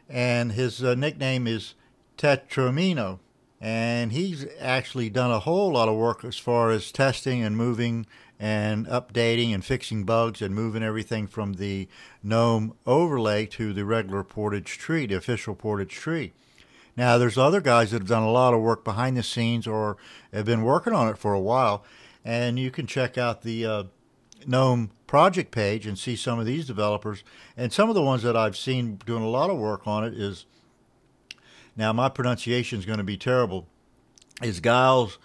and 0.10 0.52
his 0.54 0.84
uh, 0.84 0.96
nickname 0.96 1.48
is 1.48 1.74
Tetromino. 2.18 3.20
And 3.60 4.12
he's 4.12 4.46
actually 4.60 5.10
done 5.10 5.32
a 5.32 5.40
whole 5.40 5.74
lot 5.74 5.90
of 5.90 5.96
work 5.96 6.24
as 6.24 6.38
far 6.38 6.70
as 6.70 6.92
testing 6.92 7.42
and 7.42 7.58
moving 7.58 8.06
and 8.40 8.86
updating 8.88 9.54
and 9.54 9.66
fixing 9.66 10.04
bugs 10.04 10.42
and 10.42 10.54
moving 10.54 10.84
everything 10.84 11.28
from 11.28 11.54
the 11.54 11.88
GNOME 12.24 12.74
overlay 12.86 13.46
to 13.48 13.74
the 13.74 13.86
regular 13.86 14.24
portage 14.24 14.78
tree, 14.78 15.06
the 15.06 15.16
official 15.16 15.56
portage 15.56 15.94
tree. 15.94 16.34
Now, 16.96 17.18
there's 17.18 17.38
other 17.38 17.62
guys 17.62 17.92
that 17.92 18.02
have 18.02 18.08
done 18.08 18.24
a 18.24 18.32
lot 18.32 18.54
of 18.54 18.62
work 18.62 18.84
behind 18.84 19.18
the 19.18 19.24
scenes 19.24 19.68
or 19.68 19.98
have 20.34 20.46
been 20.46 20.64
working 20.64 20.94
on 20.94 21.08
it 21.08 21.18
for 21.18 21.34
a 21.34 21.40
while, 21.40 21.84
and 22.26 22.58
you 22.58 22.72
can 22.72 22.88
check 22.88 23.18
out 23.18 23.44
the 23.44 23.66
uh, 23.66 23.84
GNOME 24.46 24.92
project 25.06 25.52
page 25.52 25.86
and 25.88 25.98
see 25.98 26.16
some 26.16 26.40
of 26.40 26.46
these 26.46 26.66
developers. 26.66 27.24
And 27.56 27.72
some 27.72 27.90
of 27.90 27.96
the 27.96 28.02
ones 28.02 28.24
that 28.24 28.36
I've 28.36 28.58
seen 28.58 29.00
doing 29.06 29.24
a 29.24 29.30
lot 29.30 29.50
of 29.50 29.58
work 29.58 29.88
on 29.88 30.04
it 30.04 30.14
is 30.14 30.46
now 31.76 31.94
my 31.94 32.10
pronunciation 32.10 32.80
is 32.80 32.86
going 32.86 32.98
to 32.98 33.04
be 33.04 33.18
terrible. 33.18 33.68
Is 34.42 34.60
Giles 34.60 35.18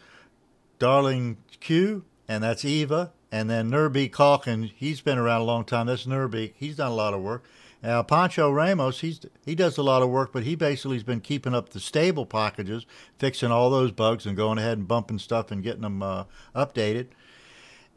Darling 0.78 1.38
Q, 1.61 2.04
and 2.32 2.42
that's 2.42 2.64
Eva, 2.64 3.12
and 3.30 3.50
then 3.50 3.70
Nurbeek 3.70 4.10
Calkin. 4.10 4.62
He's 4.62 5.02
been 5.02 5.18
around 5.18 5.42
a 5.42 5.44
long 5.44 5.66
time. 5.66 5.86
That's 5.86 6.06
Nurbeek. 6.06 6.54
He's 6.56 6.76
done 6.76 6.90
a 6.90 6.94
lot 6.94 7.12
of 7.12 7.20
work. 7.20 7.44
Now 7.82 8.02
Pancho 8.02 8.50
Ramos, 8.50 9.00
he's 9.00 9.20
he 9.44 9.54
does 9.54 9.76
a 9.76 9.82
lot 9.82 10.00
of 10.02 10.08
work, 10.08 10.32
but 10.32 10.44
he 10.44 10.54
basically 10.54 10.96
has 10.96 11.02
been 11.02 11.20
keeping 11.20 11.54
up 11.54 11.68
the 11.70 11.80
stable 11.80 12.24
packages, 12.24 12.86
fixing 13.18 13.50
all 13.50 13.68
those 13.68 13.92
bugs, 13.92 14.24
and 14.24 14.34
going 14.34 14.56
ahead 14.56 14.78
and 14.78 14.88
bumping 14.88 15.18
stuff 15.18 15.50
and 15.50 15.62
getting 15.62 15.82
them 15.82 16.02
uh, 16.02 16.24
updated. 16.56 17.08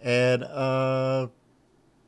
And 0.03 0.43
uh, 0.43 1.27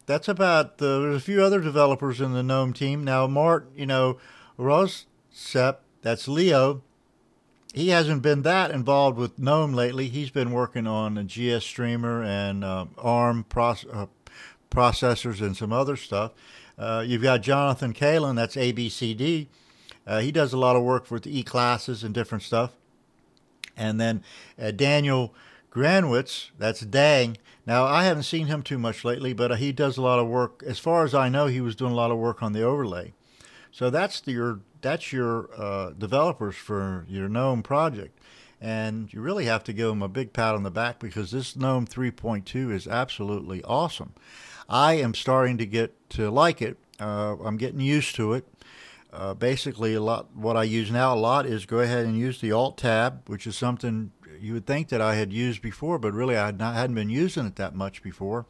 that's 0.06 0.28
about 0.28 0.80
the, 0.80 1.00
there's 1.00 1.16
a 1.16 1.26
few 1.26 1.42
other 1.42 1.62
developers 1.62 2.20
in 2.20 2.34
the 2.34 2.44
GNOME 2.44 2.74
team. 2.74 3.06
Now, 3.06 3.26
Mart, 3.28 3.72
you 3.74 3.86
know, 3.86 4.18
Raudsepp, 4.60 5.78
that's 6.02 6.28
Leo. 6.28 6.84
He 7.78 7.90
hasn't 7.90 8.24
been 8.24 8.42
that 8.42 8.72
involved 8.72 9.20
with 9.20 9.38
GNOME 9.38 9.72
lately. 9.72 10.08
He's 10.08 10.32
been 10.32 10.50
working 10.50 10.88
on 10.88 11.16
a 11.16 11.24
GStreamer 11.24 12.26
and 12.26 12.64
uh, 12.64 12.88
ARM 12.98 13.46
proce- 13.48 13.86
uh, 13.96 14.08
processors 14.72 15.42
and 15.42 15.56
some 15.56 15.72
other 15.72 15.96
stuff. 15.96 16.32
Uh, 16.76 17.04
you've 17.06 17.22
got 17.22 17.44
Jonathan 17.44 17.94
Callen, 17.94 18.36
that's 18.36 18.56
ABCD. 18.56 19.46
Uh, 20.08 20.22
he 20.22 20.32
does 20.32 20.54
a 20.54 20.58
lot 20.58 20.76
of 20.76 20.82
work 20.82 21.12
with 21.12 21.22
the 21.22 21.40
E 21.40 21.44
classes 21.44 22.04
and 22.04 22.16
different 22.16 22.44
stuff. 22.44 22.72
And 23.78 24.02
then 24.02 24.24
uh, 24.60 24.72
Daniel 24.72 25.36
Granwitz, 25.72 26.50
that's 26.58 26.80
Dang. 26.80 27.38
Now, 27.68 27.86
I 27.86 28.06
haven't 28.06 28.24
seen 28.24 28.48
him 28.48 28.64
too 28.64 28.80
much 28.80 29.06
lately, 29.06 29.34
but 29.34 29.52
uh, 29.52 29.56
he 29.56 29.72
does 29.72 29.98
a 29.98 30.02
lot 30.02 30.18
of 30.18 30.26
work. 30.26 30.64
As 30.66 30.80
far 30.80 31.06
as 31.06 31.14
I 31.14 31.30
know, 31.30 31.46
he 31.46 31.62
was 31.62 31.76
doing 31.76 31.92
a 31.92 31.96
lot 31.96 32.10
of 32.10 32.18
work 32.18 32.42
on 32.42 32.54
the 32.54 32.64
overlay. 32.64 33.14
So 33.72 33.92
that's 33.92 34.20
the, 34.20 34.32
your 34.32 34.62
that's 34.82 35.12
your 35.12 35.50
uh, 35.58 35.92
developers 35.92 36.56
for 36.56 37.06
your 37.08 37.30
GNOME 37.30 37.64
project, 37.64 38.20
and 38.62 39.12
you 39.14 39.22
really 39.22 39.46
have 39.46 39.64
to 39.66 39.74
give 39.74 39.88
them 39.90 40.02
a 40.02 40.08
big 40.08 40.34
pat 40.34 40.56
on 40.56 40.64
the 40.64 40.72
back 40.72 41.00
because 41.00 41.32
this 41.32 41.56
GNOME 41.56 41.88
3.2 41.88 42.72
is 42.72 42.88
absolutely 42.88 43.64
awesome. 43.64 44.14
I 44.70 44.94
am 44.94 45.14
starting 45.14 45.58
to 45.60 45.66
get 45.66 46.10
to 46.12 46.30
like 46.30 46.62
it. 46.62 46.78
Uh, 47.00 47.36
I'm 47.44 47.58
getting 47.58 47.80
used 47.80 48.16
to 48.16 48.34
it. 48.34 48.46
Uh, 49.14 49.34
basically, 49.34 49.94
a 49.94 50.02
lot 50.02 50.36
what 50.36 50.58
I 50.58 50.64
use 50.64 50.92
now 50.92 51.14
a 51.14 51.16
lot 51.16 51.46
is 51.46 51.66
go 51.66 51.80
ahead 51.80 52.06
and 52.06 52.18
use 52.18 52.42
the 52.42 52.52
Alt 52.52 52.78
tab, 52.78 53.28
which 53.28 53.48
is 53.48 53.56
something 53.56 54.12
you 54.40 54.54
would 54.54 54.66
think 54.66 54.90
that 54.90 55.02
I 55.02 55.16
had 55.16 55.32
used 55.32 55.62
before, 55.62 55.98
but 55.98 56.14
really 56.14 56.36
I 56.36 56.48
had 56.48 56.60
not, 56.60 56.76
hadn't 56.76 56.96
been 56.96 57.10
using 57.10 57.46
it 57.46 57.56
that 57.56 57.76
much 57.76 58.04
before. 58.04 58.46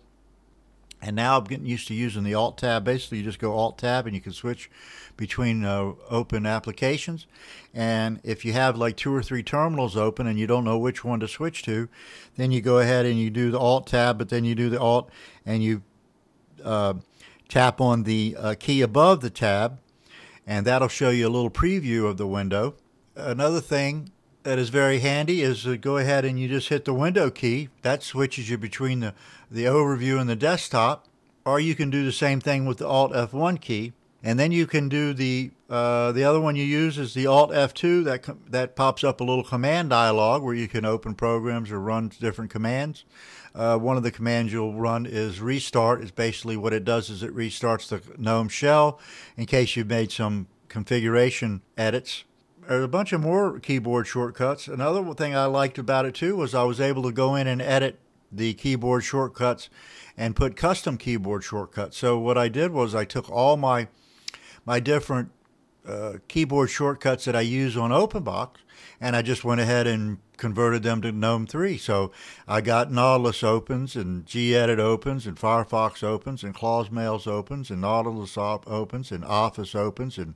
And 1.02 1.16
now 1.16 1.38
I'm 1.38 1.44
getting 1.44 1.66
used 1.66 1.88
to 1.90 1.94
using 1.94 2.24
the 2.24 2.34
Alt 2.34 2.58
tab. 2.58 2.84
Basically, 2.84 3.20
you 3.20 3.24
just 3.24 3.40
go 3.40 3.54
Alt 3.54 3.78
tab 3.78 4.08
and 4.08 4.16
you 4.16 4.22
can 4.22 4.34
switch 4.34 4.70
between 5.16 5.64
uh, 5.64 5.94
open 6.10 6.46
applications. 6.46 7.28
And 7.74 8.20
if 8.24 8.44
you 8.44 8.54
have 8.54 8.78
like 8.78 8.98
two 8.98 9.14
or 9.14 9.22
three 9.22 9.44
terminals 9.44 9.96
open 9.96 10.26
and 10.26 10.40
you 10.40 10.48
don't 10.48 10.64
know 10.64 10.78
which 10.78 11.04
one 11.04 11.20
to 11.20 11.28
switch 11.28 11.64
to, 11.64 11.88
then 12.36 12.52
you 12.52 12.62
go 12.62 12.80
ahead 12.80 13.06
and 13.06 13.20
you 13.20 13.30
do 13.30 13.52
the 13.52 13.60
Alt 13.60 13.88
tab, 13.88 14.18
but 14.18 14.30
then 14.30 14.44
you 14.44 14.56
do 14.56 14.70
the 14.70 14.80
Alt 14.80 15.10
and 15.46 15.64
you 15.64 15.84
uh, 16.64 16.96
tap 17.48 17.80
on 17.80 18.04
the 18.04 18.36
uh, 18.38 18.56
key 18.60 18.82
above 18.82 19.22
the 19.22 19.30
tab, 19.30 19.80
and 20.46 20.66
that'll 20.66 20.88
show 20.88 21.10
you 21.10 21.28
a 21.28 21.30
little 21.30 21.52
preview 21.52 22.06
of 22.06 22.18
the 22.18 22.28
window. 22.28 22.76
Another 23.16 23.62
thing 23.62 24.12
that 24.48 24.58
is 24.58 24.70
very 24.70 25.00
handy 25.00 25.42
is 25.42 25.66
go 25.82 25.98
ahead 25.98 26.24
and 26.24 26.40
you 26.40 26.48
just 26.48 26.70
hit 26.70 26.86
the 26.86 26.94
window 26.94 27.30
key. 27.30 27.68
That 27.82 28.02
switches 28.02 28.50
you 28.50 28.58
between 28.58 29.02
the, 29.02 29.14
the 29.52 29.66
overview 29.66 30.22
and 30.22 30.30
the 30.30 30.38
desktop. 30.38 31.06
Or 31.44 31.60
you 31.60 31.76
can 31.76 31.90
do 31.90 32.06
the 32.06 32.14
same 32.14 32.40
thing 32.40 32.66
with 32.66 32.78
the 32.78 32.88
Alt 32.88 33.12
F1 33.12 33.60
key. 33.60 33.92
And 34.24 34.40
then 34.40 34.54
you 34.54 34.66
can 34.66 34.88
do 34.88 35.14
the 35.14 35.52
uh, 35.70 36.14
the 36.14 36.24
other 36.24 36.40
one 36.40 36.56
you 36.56 36.64
use 36.64 36.98
is 36.98 37.14
the 37.14 37.28
Alt 37.28 37.52
F2. 37.52 38.06
That 38.06 38.26
that 38.50 38.78
pops 38.78 39.04
up 39.04 39.20
a 39.20 39.24
little 39.26 39.44
command 39.44 39.90
dialog 39.90 40.44
where 40.44 40.56
you 40.56 40.70
can 40.70 40.86
open 40.86 41.14
programs 41.14 41.70
or 41.70 41.82
run 41.82 42.10
different 42.18 42.50
commands. 42.50 43.04
Uh, 43.54 43.78
one 43.78 43.98
of 43.98 44.04
the 44.04 44.12
commands 44.12 44.54
you'll 44.54 44.76
run 44.76 45.06
is 45.06 45.42
restart. 45.42 46.02
Is 46.02 46.12
basically 46.12 46.56
what 46.56 46.72
it 46.72 46.86
does 46.86 47.10
is 47.10 47.22
it 47.22 47.36
restarts 47.36 47.90
the 47.90 48.02
GNOME 48.18 48.48
shell 48.48 48.98
in 49.36 49.46
case 49.46 49.76
you've 49.76 49.88
made 49.88 50.14
some 50.14 50.48
configuration 50.70 51.64
edits 51.78 52.24
there's 52.68 52.84
a 52.84 52.90
bunch 52.90 53.14
of 53.14 53.22
more 53.22 53.60
keyboard 53.60 54.08
shortcuts. 54.08 54.68
Another 54.68 55.14
thing 55.14 55.36
I 55.36 55.46
liked 55.46 55.78
about 55.78 56.06
it 56.06 56.16
too 56.16 56.36
was 56.36 56.54
I 56.54 56.64
was 56.64 56.82
able 56.82 57.04
to 57.04 57.12
go 57.12 57.36
in 57.36 57.48
and 57.48 57.62
edit 57.62 58.00
the 58.32 58.54
keyboard 58.54 59.04
shortcuts 59.04 59.70
and 60.18 60.36
put 60.36 60.58
custom 60.58 60.98
keyboard 60.98 61.44
shortcuts. 61.44 61.98
So 61.98 62.20
what 62.20 62.38
I 62.38 62.50
did 62.50 62.72
was 62.72 62.94
I 62.94 63.06
took 63.06 63.30
all 63.30 63.56
my 63.56 63.88
my 64.66 64.82
different 64.82 65.32
uh, 65.88 66.16
keyboard 66.28 66.70
shortcuts 66.70 67.24
that 67.26 67.36
I 67.36 67.42
use 67.42 67.78
on 67.78 67.92
OpenBox 67.92 68.58
and 69.00 69.16
I 69.16 69.22
just 69.22 69.46
went 69.46 69.62
ahead 69.62 69.88
and 69.88 70.18
converted 70.36 70.84
them 70.84 71.02
to 71.02 71.12
GNOME 71.14 71.48
3. 71.48 71.78
So 71.78 72.12
I 72.48 72.60
got 72.60 72.92
Nautilus 72.92 73.44
opens 73.44 73.96
and 73.96 74.26
gedit 74.26 74.78
opens 74.78 75.26
and 75.26 75.38
Firefox 75.38 76.04
opens 76.04 76.44
and 76.44 76.54
ClawsMails 76.54 77.28
opens 77.28 77.72
and 77.72 77.80
Nautilus 77.80 78.38
opens 78.38 79.12
and 79.12 79.24
Office 79.24 79.74
opens 79.74 80.18
and 80.18 80.36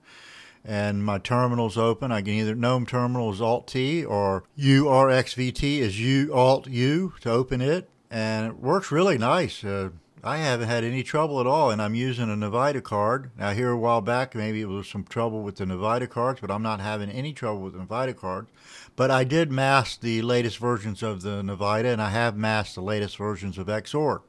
and 0.63 1.03
my 1.03 1.18
terminal's 1.18 1.77
open. 1.77 2.12
I 2.12 2.22
can 2.22 2.34
either 2.34 2.56
GNOME 2.56 2.86
terminal 2.86 3.32
is 3.32 3.41
Alt 3.41 3.68
T 3.68 4.06
or 4.06 4.44
URXVT 4.58 5.80
is 5.80 6.00
U 6.00 6.34
Alt 6.34 6.68
U 6.68 7.13
to 7.22 7.32
open 7.32 7.62
it, 7.62 7.89
and 8.10 8.48
it 8.48 8.58
works 8.58 8.91
really 8.91 9.18
nice. 9.18 9.63
Uh, 9.63 9.89
I 10.24 10.38
haven't 10.38 10.68
had 10.68 10.84
any 10.84 11.01
trouble 11.01 11.39
at 11.39 11.48
all, 11.48 11.72
and 11.72 11.82
I'm 11.82 11.96
using 11.96 12.30
a 12.30 12.36
Nvidia 12.36 12.84
card. 12.84 13.32
Now, 13.39 13.53
here 13.53 13.72
a 13.72 13.77
while 13.77 14.01
back, 14.01 14.36
maybe 14.36 14.62
it 14.62 14.70
was 14.70 14.88
some 14.88 15.03
trouble 15.03 15.41
with 15.41 15.56
the 15.56 15.65
Nvidia 15.65 16.08
cards, 16.08 16.39
but 16.39 16.51
I'm 16.51 16.62
not 16.62 16.80
having 16.80 17.10
any 17.10 17.34
trouble 17.34 17.62
with 17.62 17.74
the 17.74 17.80
Nvidia 17.80 18.15
cards. 18.15 18.48
But 18.96 19.10
I 19.10 19.24
did 19.24 19.51
mask 19.51 20.01
the 20.01 20.22
latest 20.22 20.60
versions 20.60 21.01
of 21.01 21.24
the 21.24 21.41
Nvidia, 21.41 21.94
and 21.94 22.01
I 22.01 22.12
have 22.12 22.38
masked 22.38 22.75
the 22.75 22.82
latest 22.82 23.18
versions 23.18 23.58
of 23.58 23.65
Xorg. 23.65 24.22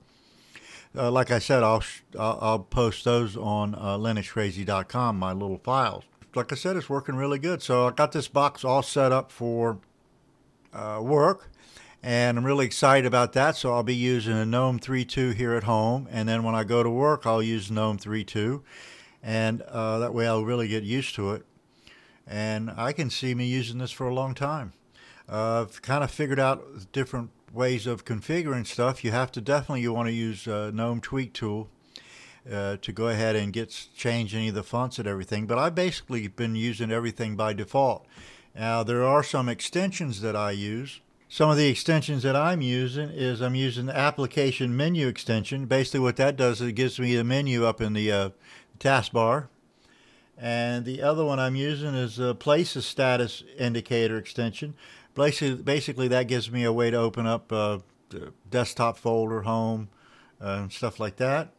Uh, 0.97 1.11
like 1.11 1.31
I 1.31 1.39
said, 1.39 1.63
I'll, 1.63 1.83
I'll, 2.19 2.39
I'll 2.41 2.59
post 2.61 3.05
those 3.05 3.37
on 3.37 3.75
uh, 3.75 3.99
linuxcrazy.com, 3.99 5.19
my 5.19 5.33
little 5.35 5.59
files 5.59 6.05
like 6.35 6.53
I 6.53 6.55
said, 6.55 6.77
it's 6.77 6.89
working 6.89 7.17
really 7.17 7.39
good. 7.39 7.63
So 7.63 7.89
I 7.89 7.91
got 7.91 8.13
this 8.13 8.29
box 8.29 8.65
all 8.65 8.83
set 8.83 9.13
up 9.13 9.31
for 9.31 9.79
uh, 10.73 11.01
work, 11.03 11.51
and 12.03 12.39
I'm 12.39 12.45
really 12.45 12.67
excited 12.67 13.07
about 13.07 13.33
that. 13.35 13.57
So 13.57 13.73
I'll 13.73 13.83
be 13.83 13.95
using 13.95 14.37
a 14.37 14.47
GNOME 14.47 14.81
3.2 14.81 15.35
here 15.35 15.55
at 15.55 15.65
home, 15.65 16.09
and 16.11 16.29
then 16.29 16.43
when 16.43 16.55
I 16.55 16.65
go 16.65 16.83
to 16.83 16.91
work, 16.91 17.27
I'll 17.27 17.43
use 17.43 17.71
GNOME 17.71 17.99
3.2, 17.99 18.63
and 19.23 19.63
uh, 19.63 19.99
that 19.99 20.15
way 20.15 20.27
I'll 20.27 20.45
really 20.45 20.69
get 20.69 20.83
used 20.83 21.15
to 21.17 21.33
it. 21.33 21.45
And 22.27 22.71
I 22.71 22.93
can 22.93 23.11
see 23.11 23.35
me 23.35 23.47
using 23.47 23.79
this 23.79 23.91
for 23.91 24.09
a 24.09 24.15
long 24.15 24.35
time. 24.35 24.73
Uh, 25.29 25.63
I've 25.63 25.83
kind 25.83 26.05
of 26.05 26.11
figured 26.11 26.41
out 26.41 26.93
different 26.93 27.31
ways 27.53 27.87
of 27.87 28.05
configuring 28.05 28.67
stuff. 28.67 29.05
You 29.05 29.11
have 29.11 29.31
to 29.33 29.41
definitely 29.41 29.83
you 29.83 29.93
want 29.93 30.09
to 30.09 30.13
use 30.13 30.49
uh, 30.49 30.71
GNOME 30.73 31.01
Tweak 31.01 31.33
Tool 31.33 31.69
uh, 32.51 32.77
to 32.81 32.93
go 32.93 33.09
ahead 33.09 33.37
and 33.37 33.53
get 33.53 33.89
change 33.95 34.35
any 34.35 34.49
of 34.49 34.55
the 34.55 34.63
fonts 34.63 34.99
and 34.99 35.07
everything. 35.07 35.47
But 35.47 35.59
I've 35.59 35.75
basically 35.75 36.27
been 36.29 36.57
using 36.57 36.91
everything 36.91 37.37
by 37.37 37.53
default. 37.53 38.07
Now 38.55 38.83
there 38.83 39.05
are 39.05 39.23
some 39.23 39.49
extensions 39.49 40.21
that 40.21 40.37
I 40.37 40.51
use. 40.51 41.01
Some 41.29 41.49
of 41.49 41.57
the 41.57 41.69
extensions 41.69 42.25
that 42.25 42.37
I'm 42.37 42.61
using 42.61 43.09
is 43.09 43.41
I'm 43.41 43.55
using 43.55 43.87
the 43.87 43.97
application 43.97 44.77
menu 44.77 45.09
extension. 45.09 45.65
Basically, 45.65 46.01
what 46.01 46.17
that 46.17 46.37
does 46.37 46.61
is 46.61 46.69
it 46.69 46.73
gives 46.73 47.01
me 47.01 47.17
the 47.17 47.25
menu 47.25 47.65
up 47.65 47.81
in 47.81 47.95
the 47.95 48.13
uh, 48.13 48.31
taskbar. 48.79 49.49
And 50.37 50.85
the 50.85 51.03
other 51.03 51.25
one 51.25 51.39
I'm 51.39 51.57
using 51.57 51.95
is 51.95 52.19
a 52.19 52.35
places 52.35 52.85
status 52.85 53.45
indicator 53.59 54.19
extension. 54.19 54.75
Basically, 55.15 55.63
basically 55.63 56.09
that 56.09 56.29
gives 56.29 56.51
me 56.51 56.65
a 56.65 56.73
way 56.73 56.91
to 56.91 56.97
open 56.99 57.27
up 57.27 57.51
uh, 57.51 57.79
desktop 58.51 58.99
folder, 58.99 59.43
home, 59.43 59.89
uh, 60.41 60.69
stuff 60.69 61.01
like 61.01 61.17
that. 61.17 61.53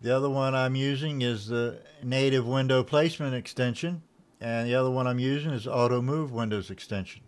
The 0.00 0.16
other 0.16 0.30
one 0.30 0.54
I'm 0.54 0.76
using 0.76 1.22
is 1.22 1.48
the 1.48 1.80
native 2.02 2.46
window 2.46 2.84
placement 2.84 3.34
extension, 3.34 4.02
and 4.40 4.68
the 4.68 4.74
other 4.74 4.90
one 4.90 5.06
I'm 5.06 5.18
using 5.18 5.50
is 5.50 5.66
auto 5.66 6.00
move 6.00 6.30
windows 6.32 6.70
extension. 6.70 7.22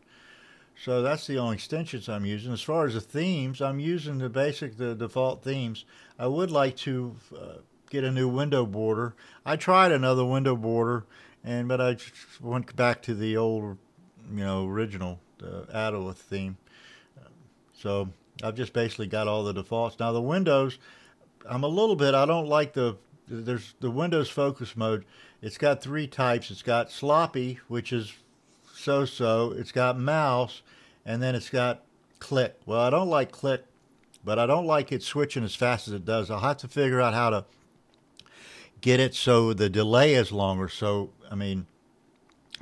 So 0.82 1.02
that's 1.02 1.26
the 1.26 1.36
only 1.38 1.56
extensions 1.56 2.08
I'm 2.08 2.24
using. 2.24 2.52
As 2.52 2.62
far 2.62 2.86
as 2.86 2.94
the 2.94 3.00
themes, 3.00 3.60
I'm 3.60 3.80
using 3.80 4.18
the 4.18 4.30
basic, 4.30 4.78
the 4.78 4.94
default 4.94 5.42
themes. 5.42 5.84
I 6.18 6.26
would 6.26 6.50
like 6.50 6.76
to 6.78 7.16
uh, 7.36 7.58
get 7.90 8.04
a 8.04 8.10
new 8.10 8.28
window 8.28 8.64
border. 8.64 9.14
I 9.44 9.56
tried 9.56 9.92
another 9.92 10.24
window 10.24 10.56
border, 10.56 11.04
and 11.44 11.68
but 11.68 11.80
I 11.80 11.96
went 12.40 12.74
back 12.76 13.02
to 13.02 13.14
the 13.14 13.36
old, 13.36 13.76
you 14.32 14.44
know, 14.44 14.66
original 14.66 15.18
Adwaita 15.40 16.14
theme. 16.14 16.56
So 17.74 18.08
I've 18.42 18.54
just 18.54 18.72
basically 18.72 19.06
got 19.06 19.26
all 19.26 19.42
the 19.42 19.52
defaults. 19.52 19.98
Now 19.98 20.12
the 20.12 20.22
windows, 20.22 20.78
I'm 21.49 21.64
a 21.64 21.68
little 21.68 21.97
bit. 21.97 22.14
I 22.14 22.26
don't 22.26 22.47
like 22.47 22.73
the 22.73 22.97
there's 23.28 23.75
the 23.80 23.90
Windows 23.90 24.28
focus 24.28 24.76
mode. 24.76 25.04
It's 25.40 25.56
got 25.56 25.80
three 25.80 26.06
types. 26.06 26.50
It's 26.50 26.62
got 26.62 26.90
sloppy, 26.90 27.61
which 27.68 27.92
is 27.92 28.12
so-so. 28.75 29.52
It's 29.56 29.73
got 29.73 29.99
mouse, 29.99 30.62
and 31.06 31.23
then 31.23 31.35
it's 31.35 31.49
got 31.49 31.82
click. 32.18 32.56
Well, 32.66 32.80
I 32.80 32.90
don't 32.90 33.09
like 33.09 33.30
click, 33.30 33.64
but 34.25 34.38
I 34.38 34.47
don't 34.47 34.66
like 34.66 34.90
it 34.90 35.02
switching 35.02 35.44
as 35.44 35.54
fast 35.54 35.87
as 35.87 35.94
it 35.94 36.04
does. 36.04 36.30
I'll 36.30 36.40
have 36.40 36.59
to 36.59 36.68
figure 36.68 37.00
out 37.00 37.14
how 37.14 37.30
to 37.30 37.44
get 38.80 39.00
it 39.00 39.14
so 39.14 39.52
the 39.52 39.68
delay 39.68 40.14
is 40.14 40.32
longer. 40.32 40.68
So 40.68 41.11
I 41.30 41.37
mean, 41.37 41.66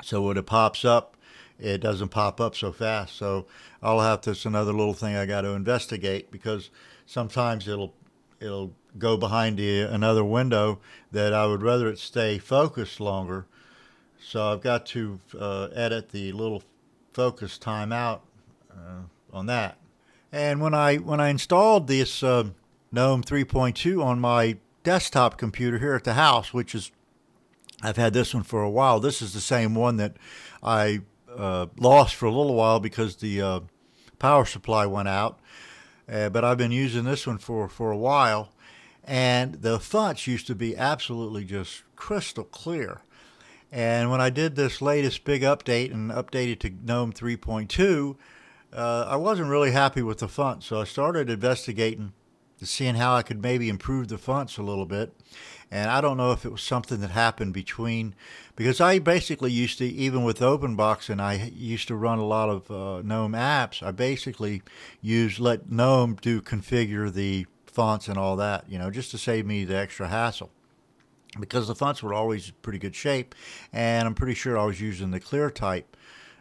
so 0.02 0.22
when 0.22 0.36
it 0.36 0.46
pops 0.46 0.84
up, 0.84 1.16
it 1.58 1.78
doesn't 1.78 2.10
pop 2.10 2.40
up 2.40 2.54
so 2.54 2.72
fast. 2.72 3.16
So 3.16 3.46
I'll 3.82 4.00
have 4.00 4.20
to. 4.22 4.32
It's 4.32 4.44
another 4.44 4.72
little 4.72 4.94
thing 4.94 5.16
I 5.16 5.26
got 5.26 5.42
to 5.42 5.50
investigate 5.50 6.30
because 6.30 6.70
sometimes 7.06 7.66
it'll 7.66 7.94
it'll 8.40 8.72
go 8.98 9.16
behind 9.16 9.58
the, 9.58 9.80
another 9.80 10.24
window 10.24 10.78
that 11.12 11.32
I 11.32 11.46
would 11.46 11.62
rather 11.62 11.88
it 11.88 11.98
stay 11.98 12.38
focused 12.38 13.00
longer. 13.00 13.46
So 14.20 14.52
I've 14.52 14.60
got 14.60 14.86
to 14.86 15.20
uh, 15.38 15.68
edit 15.74 16.10
the 16.10 16.32
little 16.32 16.62
focus 17.12 17.58
timeout 17.58 18.20
uh, 18.70 19.02
on 19.32 19.46
that. 19.46 19.78
And 20.32 20.60
when 20.60 20.74
I 20.74 20.96
when 20.96 21.20
I 21.20 21.30
installed 21.30 21.86
this 21.86 22.22
uh, 22.22 22.50
GNOME 22.92 23.22
3.2 23.22 24.04
on 24.04 24.20
my 24.20 24.58
desktop 24.82 25.38
computer 25.38 25.78
here 25.78 25.94
at 25.94 26.04
the 26.04 26.14
house, 26.14 26.52
which 26.52 26.74
is 26.74 26.90
I've 27.82 27.96
had 27.96 28.12
this 28.12 28.34
one 28.34 28.42
for 28.42 28.62
a 28.62 28.70
while. 28.70 29.00
This 29.00 29.22
is 29.22 29.32
the 29.32 29.40
same 29.40 29.74
one 29.74 29.96
that 29.96 30.16
I 30.62 31.00
uh, 31.34 31.66
lost 31.78 32.14
for 32.14 32.26
a 32.26 32.32
little 32.32 32.54
while 32.54 32.80
because 32.80 33.16
the 33.16 33.40
uh, 33.40 33.60
power 34.18 34.44
supply 34.44 34.84
went 34.86 35.08
out. 35.08 35.38
Uh, 36.10 36.28
but 36.28 36.44
I've 36.44 36.58
been 36.58 36.72
using 36.72 37.04
this 37.04 37.26
one 37.26 37.38
for, 37.38 37.68
for 37.68 37.90
a 37.90 37.96
while, 37.96 38.52
and 39.04 39.54
the 39.54 39.78
fonts 39.78 40.26
used 40.26 40.46
to 40.46 40.54
be 40.54 40.76
absolutely 40.76 41.44
just 41.44 41.82
crystal 41.96 42.44
clear. 42.44 43.02
And 43.70 44.10
when 44.10 44.20
I 44.20 44.30
did 44.30 44.56
this 44.56 44.80
latest 44.80 45.24
big 45.24 45.42
update 45.42 45.92
and 45.92 46.10
updated 46.10 46.60
to 46.60 46.70
GNOME 46.70 47.12
3.2, 47.12 48.16
uh, 48.72 49.06
I 49.08 49.16
wasn't 49.16 49.50
really 49.50 49.72
happy 49.72 50.02
with 50.02 50.18
the 50.18 50.28
font, 50.28 50.62
so 50.62 50.80
I 50.80 50.84
started 50.84 51.28
investigating 51.28 52.12
seeing 52.66 52.96
how 52.96 53.14
I 53.14 53.22
could 53.22 53.40
maybe 53.40 53.68
improve 53.68 54.08
the 54.08 54.18
fonts 54.18 54.58
a 54.58 54.62
little 54.62 54.86
bit. 54.86 55.14
And 55.70 55.90
I 55.90 56.00
don't 56.00 56.16
know 56.16 56.32
if 56.32 56.44
it 56.46 56.52
was 56.52 56.62
something 56.62 57.00
that 57.00 57.10
happened 57.10 57.52
between, 57.52 58.14
because 58.56 58.80
I 58.80 58.98
basically 58.98 59.52
used 59.52 59.78
to, 59.78 59.84
even 59.84 60.24
with 60.24 60.40
OpenBox, 60.40 61.10
and 61.10 61.20
I 61.20 61.52
used 61.54 61.88
to 61.88 61.94
run 61.94 62.18
a 62.18 62.24
lot 62.24 62.48
of 62.48 62.70
uh, 62.70 63.02
GNOME 63.02 63.32
apps, 63.32 63.82
I 63.82 63.90
basically 63.90 64.62
used 65.02 65.38
let 65.38 65.70
GNOME 65.70 66.16
do 66.22 66.40
configure 66.40 67.12
the 67.12 67.46
fonts 67.66 68.08
and 68.08 68.16
all 68.16 68.36
that, 68.36 68.64
you 68.68 68.78
know, 68.78 68.90
just 68.90 69.10
to 69.10 69.18
save 69.18 69.44
me 69.44 69.64
the 69.64 69.76
extra 69.76 70.08
hassle. 70.08 70.50
Because 71.38 71.68
the 71.68 71.74
fonts 71.74 72.02
were 72.02 72.14
always 72.14 72.50
pretty 72.50 72.78
good 72.78 72.96
shape, 72.96 73.34
and 73.70 74.08
I'm 74.08 74.14
pretty 74.14 74.34
sure 74.34 74.58
I 74.58 74.64
was 74.64 74.80
using 74.80 75.10
the 75.10 75.20
ClearType 75.20 75.84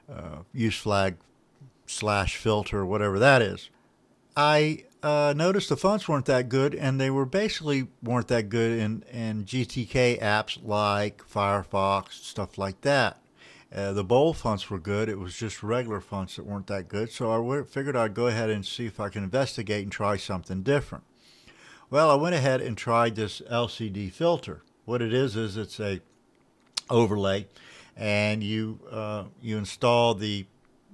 uh, 0.10 0.38
use 0.54 0.78
flag 0.78 1.17
slash 1.86 2.38
filter, 2.38 2.86
whatever 2.86 3.19
that 3.19 3.41
is. 3.41 3.69
I 4.38 4.84
uh, 5.02 5.34
noticed 5.36 5.69
the 5.69 5.76
fonts 5.76 6.08
weren't 6.08 6.28
that 6.28 6.47
good, 6.47 6.76
and 6.76 7.02
they 7.02 7.10
were 7.10 7.26
basically 7.26 7.88
weren't 8.04 8.28
that 8.28 8.50
good 8.50 8.78
in, 8.78 9.04
in 9.12 9.45
GTK 9.45 10.21
apps 10.21 10.60
like 10.63 11.23
Firefox, 11.28 12.12
stuff 12.12 12.56
like 12.56 12.82
that. 12.82 13.19
Uh, 13.76 13.93
the 13.93 14.04
bold 14.04 14.38
fonts 14.38 14.69
were 14.69 14.78
good. 14.78 15.10
It 15.10 15.17
was 15.17 15.36
just 15.36 15.63
regular 15.63 16.00
fonts 16.00 16.36
that 16.36 16.45
weren't 16.45 16.67
that 16.67 16.88
good. 16.88 17.12
So 17.12 17.32
I 17.32 17.63
figured 17.63 17.95
I'd 17.95 18.13
go 18.13 18.28
ahead 18.28 18.52
and 18.52 18.63
see 18.63 18.86
if 18.86 19.00
I 19.00 19.10
can 19.10 19.23
investigate 19.23 19.82
and 19.82 19.91
try 19.91 20.17
something 20.17 20.62
different. 20.62 21.04
Well, 21.89 22.12
I 22.12 22.15
went 22.15 22.36
ahead 22.36 22.62
and 22.62 22.78
tried 22.78 23.15
this 23.15 23.41
LCD 23.50 24.12
filter. 24.12 24.62
What 24.86 25.02
it 25.02 25.15
is 25.15 25.36
is 25.36 25.58
it's 25.58 25.80
a 25.80 26.00
overlay, 26.91 27.47
and 27.95 28.43
you 28.43 28.80
uh, 28.91 29.23
you 29.41 29.58
install 29.58 30.13
the 30.13 30.45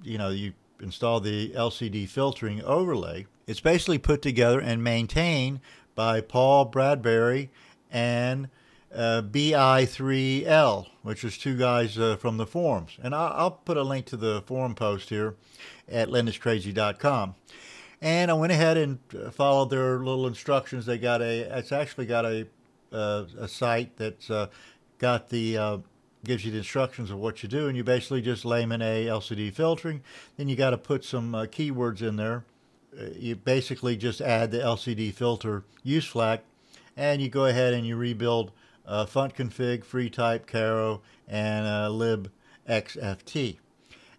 you 0.01 0.17
know 0.17 0.29
you 0.29 0.53
install 0.79 1.19
the 1.19 1.49
LCD 1.49 2.07
filtering 2.07 2.63
overlay. 2.63 3.27
It's 3.45 3.59
basically 3.59 3.97
put 3.97 4.21
together 4.21 4.59
and 4.59 4.83
maintained 4.83 5.59
by 5.95 6.21
Paul 6.21 6.65
Bradbury 6.65 7.49
and 7.91 8.49
uh, 8.93 9.21
BI3L, 9.25 10.87
which 11.01 11.23
is 11.23 11.37
two 11.37 11.57
guys 11.57 11.97
uh, 11.97 12.15
from 12.15 12.37
the 12.37 12.45
forums. 12.45 12.97
And 13.01 13.13
I'll, 13.13 13.33
I'll, 13.33 13.51
put 13.51 13.77
a 13.77 13.83
link 13.83 14.05
to 14.07 14.17
the 14.17 14.43
forum 14.45 14.75
post 14.75 15.09
here 15.09 15.35
at 15.89 16.09
linuxcrazy.com. 16.09 17.35
And 18.01 18.29
I 18.29 18.33
went 18.33 18.51
ahead 18.51 18.77
and 18.77 18.99
uh, 19.17 19.31
followed 19.31 19.69
their 19.69 19.97
little 19.99 20.27
instructions. 20.27 20.85
They 20.85 20.97
got 20.97 21.21
a, 21.21 21.57
it's 21.57 21.71
actually 21.71 22.05
got 22.05 22.25
a, 22.25 22.47
uh, 22.91 23.25
a 23.39 23.47
site 23.47 23.97
that's 23.97 24.29
uh, 24.29 24.47
got 24.99 25.29
the 25.29 25.57
uh, 25.57 25.77
gives 26.23 26.45
you 26.45 26.51
the 26.51 26.57
instructions 26.59 27.11
of 27.11 27.17
what 27.17 27.43
you 27.43 27.49
do, 27.49 27.67
and 27.67 27.75
you 27.75 27.83
basically 27.83 28.21
just 28.21 28.45
layman 28.45 28.81
A 28.81 29.05
LCD 29.07 29.53
filtering. 29.53 30.01
Then 30.37 30.47
you 30.47 30.55
got 30.55 30.69
to 30.69 30.77
put 30.77 31.03
some 31.03 31.33
keywords 31.33 32.01
in 32.01 32.15
there. 32.15 32.45
You 33.17 33.35
basically 33.35 33.97
just 33.97 34.21
add 34.21 34.51
the 34.51 34.59
LCD 34.59 35.13
filter 35.13 35.63
use 35.83 36.05
flag, 36.05 36.41
and 36.95 37.21
you 37.21 37.29
go 37.29 37.45
ahead 37.45 37.73
and 37.73 37.85
you 37.85 37.95
rebuild 37.95 38.51
uh, 38.85 39.05
fontconfig, 39.05 39.83
free 39.83 40.09
type, 40.09 40.47
cairo, 40.47 41.01
and 41.27 41.65
uh, 41.65 41.89
libxft. 41.89 43.57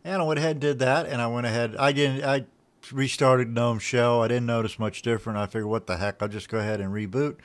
And 0.04 0.20
I 0.20 0.24
went 0.24 0.38
ahead 0.38 0.52
and 0.52 0.60
did 0.60 0.78
that, 0.80 1.06
and 1.06 1.22
I 1.22 1.26
went 1.26 1.46
ahead. 1.46 1.76
I 1.76 1.92
didn't. 1.92 2.24
I 2.24 2.44
restarted 2.92 3.48
GNOME 3.48 3.78
Shell. 3.78 4.22
I 4.22 4.28
didn't 4.28 4.46
notice 4.46 4.78
much 4.78 5.02
different. 5.02 5.38
I 5.38 5.46
figured, 5.46 5.66
what 5.66 5.87
the 5.87 5.96
heck? 5.96 6.20
I'll 6.20 6.28
just 6.28 6.48
go 6.48 6.58
ahead 6.58 6.80
and 6.80 6.92
reboot. 6.92 7.37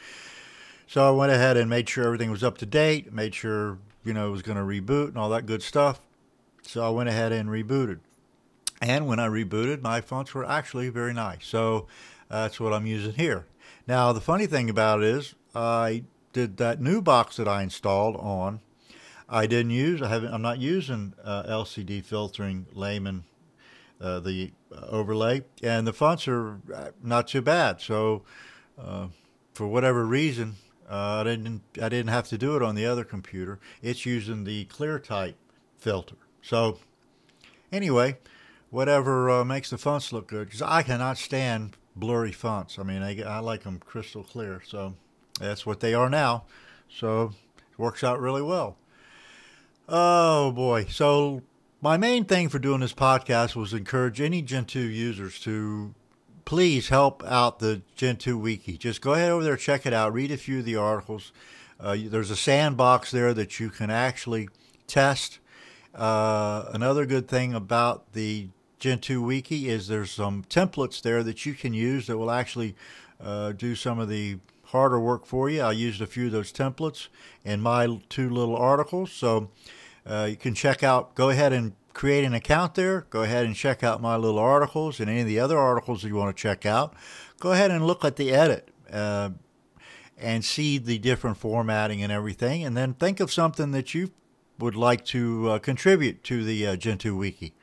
So 0.88 1.08
I 1.08 1.12
went 1.12 1.32
ahead 1.32 1.56
and 1.56 1.70
made 1.70 1.88
sure 1.88 2.04
everything 2.04 2.32
was 2.32 2.44
up 2.44 2.58
to 2.58 2.65
date. 2.65 3.13
Made 3.13 3.36
sure 3.36 3.78
you 4.04 4.13
know, 4.13 4.28
it 4.28 4.32
was 4.32 4.42
going 4.42 4.58
to 4.58 4.63
reboot 4.63 5.10
and 5.10 5.18
all 5.18 5.30
that 5.30 5.46
good 5.46 5.62
stuff. 5.62 6.02
So 6.62 6.86
I 6.86 6.89
went 6.89 7.10
ahead 7.10 7.32
and 7.32 7.50
rebooted. 7.50 8.00
And 8.82 9.08
when 9.08 9.20
I 9.20 9.28
rebooted, 9.28 9.82
my 9.82 10.02
fonts 10.02 10.34
were 10.34 10.46
actually 10.46 10.89
very 10.89 11.13
nice. 11.13 11.46
So 11.46 11.88
uh, 12.30 12.44
that's 12.44 12.60
what 12.60 12.74
I'm 12.74 12.86
using 12.86 13.13
here. 13.13 13.46
Now, 13.88 14.13
the 14.13 14.22
funny 14.22 14.46
thing 14.46 14.70
about 14.70 15.02
it 15.02 15.08
is, 15.08 15.36
I 15.54 16.04
did 16.32 16.58
that 16.58 16.80
new 16.80 17.02
box 17.02 17.38
that 17.38 17.48
I 17.48 17.63
installed 17.63 18.15
on. 18.18 18.62
I 19.28 19.48
didn't 19.48 19.72
use. 19.72 20.02
I 20.02 20.08
haven't. 20.08 20.34
I'm 20.34 20.42
not 20.42 20.60
using 20.60 21.13
uh, 21.24 21.44
LCD 21.44 22.04
filtering 22.04 22.68
layman, 22.74 23.26
uh, 24.00 24.20
the 24.20 24.52
uh, 24.72 24.86
overlay, 24.88 25.44
and 25.62 25.86
the 25.86 25.94
fonts 25.94 26.28
are 26.28 26.60
uh, 26.74 26.89
not 27.04 27.28
too 27.28 27.42
bad. 27.42 27.82
So, 27.82 28.24
uh, 28.80 29.08
for 29.54 29.68
whatever 29.68 30.06
reason, 30.06 30.56
I 30.89 31.24
didn't 31.24 31.62
I 31.82 31.89
didn't 31.89 32.10
have 32.10 32.28
to 32.30 32.38
do 32.38 32.56
it 32.56 32.63
on 32.63 32.76
the 32.76 32.86
other 32.86 33.04
computer. 33.04 33.60
It's 33.82 34.06
using 34.06 34.44
the 34.44 34.65
ClearType 34.65 35.36
filter. 35.78 36.15
So 36.42 36.80
anyway, 37.72 38.18
whatever 38.70 39.30
uh, 39.30 39.44
makes 39.44 39.70
the 39.70 39.78
fonts 39.78 40.14
look 40.14 40.28
good. 40.28 40.48
Because 40.48 40.62
I 40.62 40.84
cannot 40.84 41.18
stand 41.18 41.78
blurry 41.96 42.32
fonts. 42.32 42.80
I 42.80 42.84
mean, 42.84 43.02
I, 43.02 43.22
I 43.22 43.40
like 43.40 43.64
them 43.64 43.80
crystal 43.80 44.24
clear. 44.24 44.62
So 44.66 44.96
that's 45.40 45.66
what 45.66 45.80
they 45.80 45.94
are 45.94 46.10
now. 46.10 46.46
So 46.90 47.34
it 47.72 47.80
works 47.80 48.04
out 48.04 48.20
really 48.20 48.42
well. 48.42 48.78
Oh 49.88 50.52
boy. 50.52 50.86
So 50.86 51.42
my 51.82 51.98
main 51.98 52.26
thing 52.26 52.50
for 52.50 52.60
doing 52.60 52.82
this 52.82 52.94
podcast 52.94 53.56
was 53.56 53.74
encourage 53.74 54.22
any 54.22 54.42
Gentoo 54.42 54.82
users 54.82 55.40
to 55.42 55.94
please 56.46 56.90
help 56.90 57.24
out 57.26 57.60
the 57.60 57.82
Gentoo 57.96 58.38
Wiki. 58.38 58.78
Just 58.78 59.02
go 59.02 59.14
ahead 59.14 59.32
over 59.32 59.44
there, 59.44 59.56
check 59.56 59.86
it 59.86 59.94
out, 59.94 60.14
read 60.14 60.32
a 60.32 60.38
few 60.38 60.60
of 60.60 60.66
the 60.66 60.76
articles. 60.76 61.32
Uh, 61.80 61.96
there's 62.06 62.32
a 62.32 62.36
sandbox 62.36 63.12
there 63.12 63.34
that 63.34 63.60
you 63.60 63.70
can 63.70 63.90
actually 63.90 64.50
test. 64.88 65.40
Uh, 65.96 66.66
another 66.74 67.06
good 67.06 67.28
thing 67.28 67.54
about 67.54 68.14
the 68.14 68.50
Gentoo 68.80 69.22
Wiki 69.22 69.70
is 69.70 69.88
there's 69.88 70.12
some 70.12 70.44
templates 70.46 71.02
there 71.02 71.22
that 71.24 71.46
you 71.46 71.54
can 71.54 71.74
use 71.74 72.08
that 72.08 72.18
will 72.18 72.32
actually 72.32 72.76
uh, 73.22 73.52
do 73.52 73.76
some 73.76 74.00
of 74.00 74.08
the 74.08 74.39
harder 74.65 75.00
work 75.00 75.26
for 75.26 75.50
you. 75.50 75.62
I 75.62 75.74
used 75.74 76.02
a 76.02 76.08
few 76.08 76.28
of 76.28 76.32
those 76.32 76.54
templates 76.54 77.10
in 77.44 77.60
my 77.62 78.00
two 78.08 78.30
little 78.30 78.56
articles. 78.56 79.12
So 79.12 79.50
uh, 80.06 80.28
you 80.30 80.38
can 80.38 80.54
check 80.54 80.82
out, 80.82 81.15
go 81.15 81.30
ahead 81.30 81.52
and 81.52 81.74
create 81.94 82.24
an 82.24 82.34
account 82.34 82.76
there, 82.76 83.06
go 83.10 83.24
ahead 83.24 83.46
and 83.46 83.56
check 83.56 83.84
out 83.84 84.02
my 84.02 84.15
little 84.15 84.39
articles 84.39 85.00
and 85.00 85.10
any 85.10 85.22
of 85.22 85.28
the 85.28 85.39
other 85.39 85.58
articles 85.58 86.02
that 86.02 86.08
you 86.08 86.15
want 86.15 86.36
to 86.36 86.42
check 86.42 86.65
out. 86.65 86.94
Go 87.39 87.52
ahead 87.52 87.72
and 87.72 87.86
look 87.86 88.06
at 88.06 88.15
the 88.15 88.32
edit 88.32 88.70
uh, 88.92 89.32
and 90.18 90.46
see 90.46 90.78
the 90.78 91.00
different 91.00 91.36
formatting 91.38 92.02
and 92.02 92.12
everything, 92.12 92.63
and 92.63 92.78
then 92.78 92.94
think 92.94 93.20
of 93.20 93.32
something 93.32 93.72
that 93.72 93.94
you 93.94 94.12
would 94.60 94.76
like 94.76 95.04
to 95.06 95.50
uh, 95.50 95.60
contribute 95.60 96.24
to 96.26 96.44
the 96.44 96.68
uh, 96.68 96.76
Gentoo 96.76 97.15
Wiki. 97.15 97.54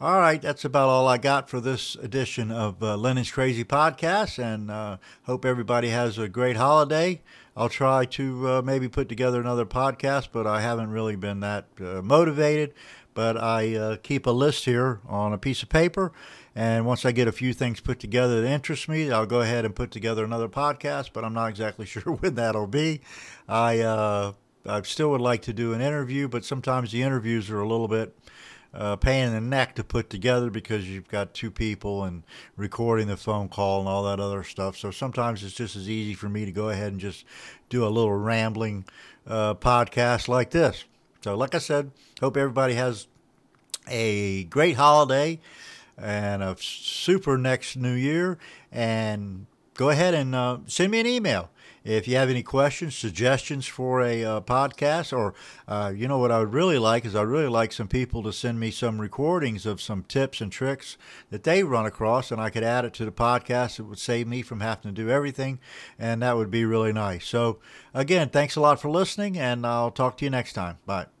All 0.00 0.20
right, 0.20 0.40
that's 0.40 0.64
about 0.64 0.88
all 0.88 1.08
I 1.08 1.18
got 1.18 1.50
for 1.50 1.60
this 1.60 1.96
edition 1.96 2.52
of 2.52 2.80
uh, 2.80 2.94
Linux 2.96 3.32
Crazy 3.32 3.64
Podcast, 3.64 4.38
and 4.38 4.70
uh, 4.70 4.98
hope 5.24 5.44
everybody 5.44 5.88
has 5.88 6.18
a 6.18 6.28
great 6.28 6.56
holiday. 6.56 7.20
I'll 7.56 7.68
try 7.68 8.04
to 8.04 8.48
uh, 8.48 8.62
maybe 8.62 8.88
put 8.88 9.08
together 9.08 9.40
another 9.40 9.66
podcast, 9.66 10.28
but 10.30 10.46
I 10.46 10.60
haven't 10.60 10.90
really 10.90 11.16
been 11.16 11.40
that 11.40 11.66
uh, 11.80 12.00
motivated. 12.00 12.74
But 13.12 13.36
I 13.38 13.74
uh, 13.74 13.96
keep 13.96 14.26
a 14.26 14.30
list 14.30 14.66
here 14.66 15.00
on 15.08 15.32
a 15.32 15.38
piece 15.38 15.64
of 15.64 15.68
paper, 15.68 16.12
and 16.54 16.86
once 16.86 17.04
I 17.04 17.10
get 17.10 17.26
a 17.26 17.32
few 17.32 17.52
things 17.52 17.80
put 17.80 17.98
together 17.98 18.40
that 18.40 18.48
interest 18.48 18.88
me, 18.88 19.10
I'll 19.10 19.26
go 19.26 19.40
ahead 19.40 19.64
and 19.64 19.74
put 19.74 19.90
together 19.90 20.24
another 20.24 20.48
podcast. 20.48 21.10
But 21.12 21.24
I'm 21.24 21.34
not 21.34 21.48
exactly 21.48 21.86
sure 21.86 22.04
when 22.04 22.36
that'll 22.36 22.68
be. 22.68 23.00
I 23.48 23.80
uh, 23.80 24.34
I 24.64 24.80
still 24.82 25.10
would 25.10 25.20
like 25.20 25.42
to 25.42 25.52
do 25.52 25.72
an 25.72 25.80
interview, 25.80 26.28
but 26.28 26.44
sometimes 26.44 26.92
the 26.92 27.02
interviews 27.02 27.50
are 27.50 27.58
a 27.58 27.66
little 27.66 27.88
bit 27.88 28.16
uh, 28.74 28.96
pain 28.96 29.26
in 29.28 29.32
the 29.32 29.40
neck 29.40 29.74
to 29.76 29.84
put 29.84 30.10
together 30.10 30.50
because 30.50 30.88
you've 30.88 31.08
got 31.08 31.34
two 31.34 31.50
people 31.50 32.04
and 32.04 32.22
recording 32.56 33.08
the 33.08 33.16
phone 33.16 33.48
call 33.48 33.80
and 33.80 33.88
all 33.88 34.04
that 34.04 34.20
other 34.20 34.44
stuff. 34.44 34.76
So 34.76 34.90
sometimes 34.90 35.42
it's 35.42 35.54
just 35.54 35.76
as 35.76 35.88
easy 35.88 36.14
for 36.14 36.28
me 36.28 36.44
to 36.44 36.52
go 36.52 36.68
ahead 36.68 36.92
and 36.92 37.00
just 37.00 37.24
do 37.68 37.86
a 37.86 37.88
little 37.88 38.12
rambling 38.12 38.84
uh, 39.26 39.54
podcast 39.54 40.28
like 40.28 40.50
this. 40.50 40.84
So, 41.22 41.34
like 41.34 41.54
I 41.54 41.58
said, 41.58 41.90
hope 42.20 42.36
everybody 42.36 42.74
has 42.74 43.08
a 43.88 44.44
great 44.44 44.76
holiday 44.76 45.40
and 45.96 46.42
a 46.42 46.56
super 46.58 47.36
next 47.36 47.76
new 47.76 47.94
year. 47.94 48.38
And 48.70 49.46
go 49.74 49.90
ahead 49.90 50.14
and 50.14 50.34
uh, 50.34 50.58
send 50.66 50.92
me 50.92 51.00
an 51.00 51.06
email 51.06 51.50
if 51.84 52.08
you 52.08 52.16
have 52.16 52.30
any 52.30 52.42
questions, 52.42 52.94
suggestions 52.94 53.66
for 53.66 54.02
a 54.02 54.24
uh, 54.24 54.40
podcast, 54.40 55.16
or 55.16 55.34
uh, 55.66 55.92
you 55.94 56.08
know 56.08 56.18
what 56.18 56.30
I 56.30 56.38
would 56.38 56.52
really 56.52 56.78
like 56.78 57.04
is 57.04 57.14
I'd 57.14 57.22
really 57.22 57.48
like 57.48 57.72
some 57.72 57.88
people 57.88 58.22
to 58.22 58.32
send 58.32 58.60
me 58.60 58.70
some 58.70 59.00
recordings 59.00 59.66
of 59.66 59.80
some 59.80 60.02
tips 60.04 60.40
and 60.40 60.50
tricks 60.52 60.96
that 61.30 61.44
they 61.44 61.62
run 61.62 61.86
across, 61.86 62.30
and 62.30 62.40
I 62.40 62.50
could 62.50 62.64
add 62.64 62.84
it 62.84 62.94
to 62.94 63.04
the 63.04 63.12
podcast. 63.12 63.78
It 63.78 63.84
would 63.84 63.98
save 63.98 64.26
me 64.26 64.42
from 64.42 64.60
having 64.60 64.94
to 64.94 65.02
do 65.02 65.10
everything, 65.10 65.58
and 65.98 66.22
that 66.22 66.36
would 66.36 66.50
be 66.50 66.64
really 66.64 66.92
nice. 66.92 67.26
So, 67.26 67.58
again, 67.94 68.28
thanks 68.30 68.56
a 68.56 68.60
lot 68.60 68.80
for 68.80 68.90
listening, 68.90 69.38
and 69.38 69.66
I'll 69.66 69.90
talk 69.90 70.16
to 70.18 70.24
you 70.24 70.30
next 70.30 70.52
time. 70.54 70.78
Bye. 70.86 71.17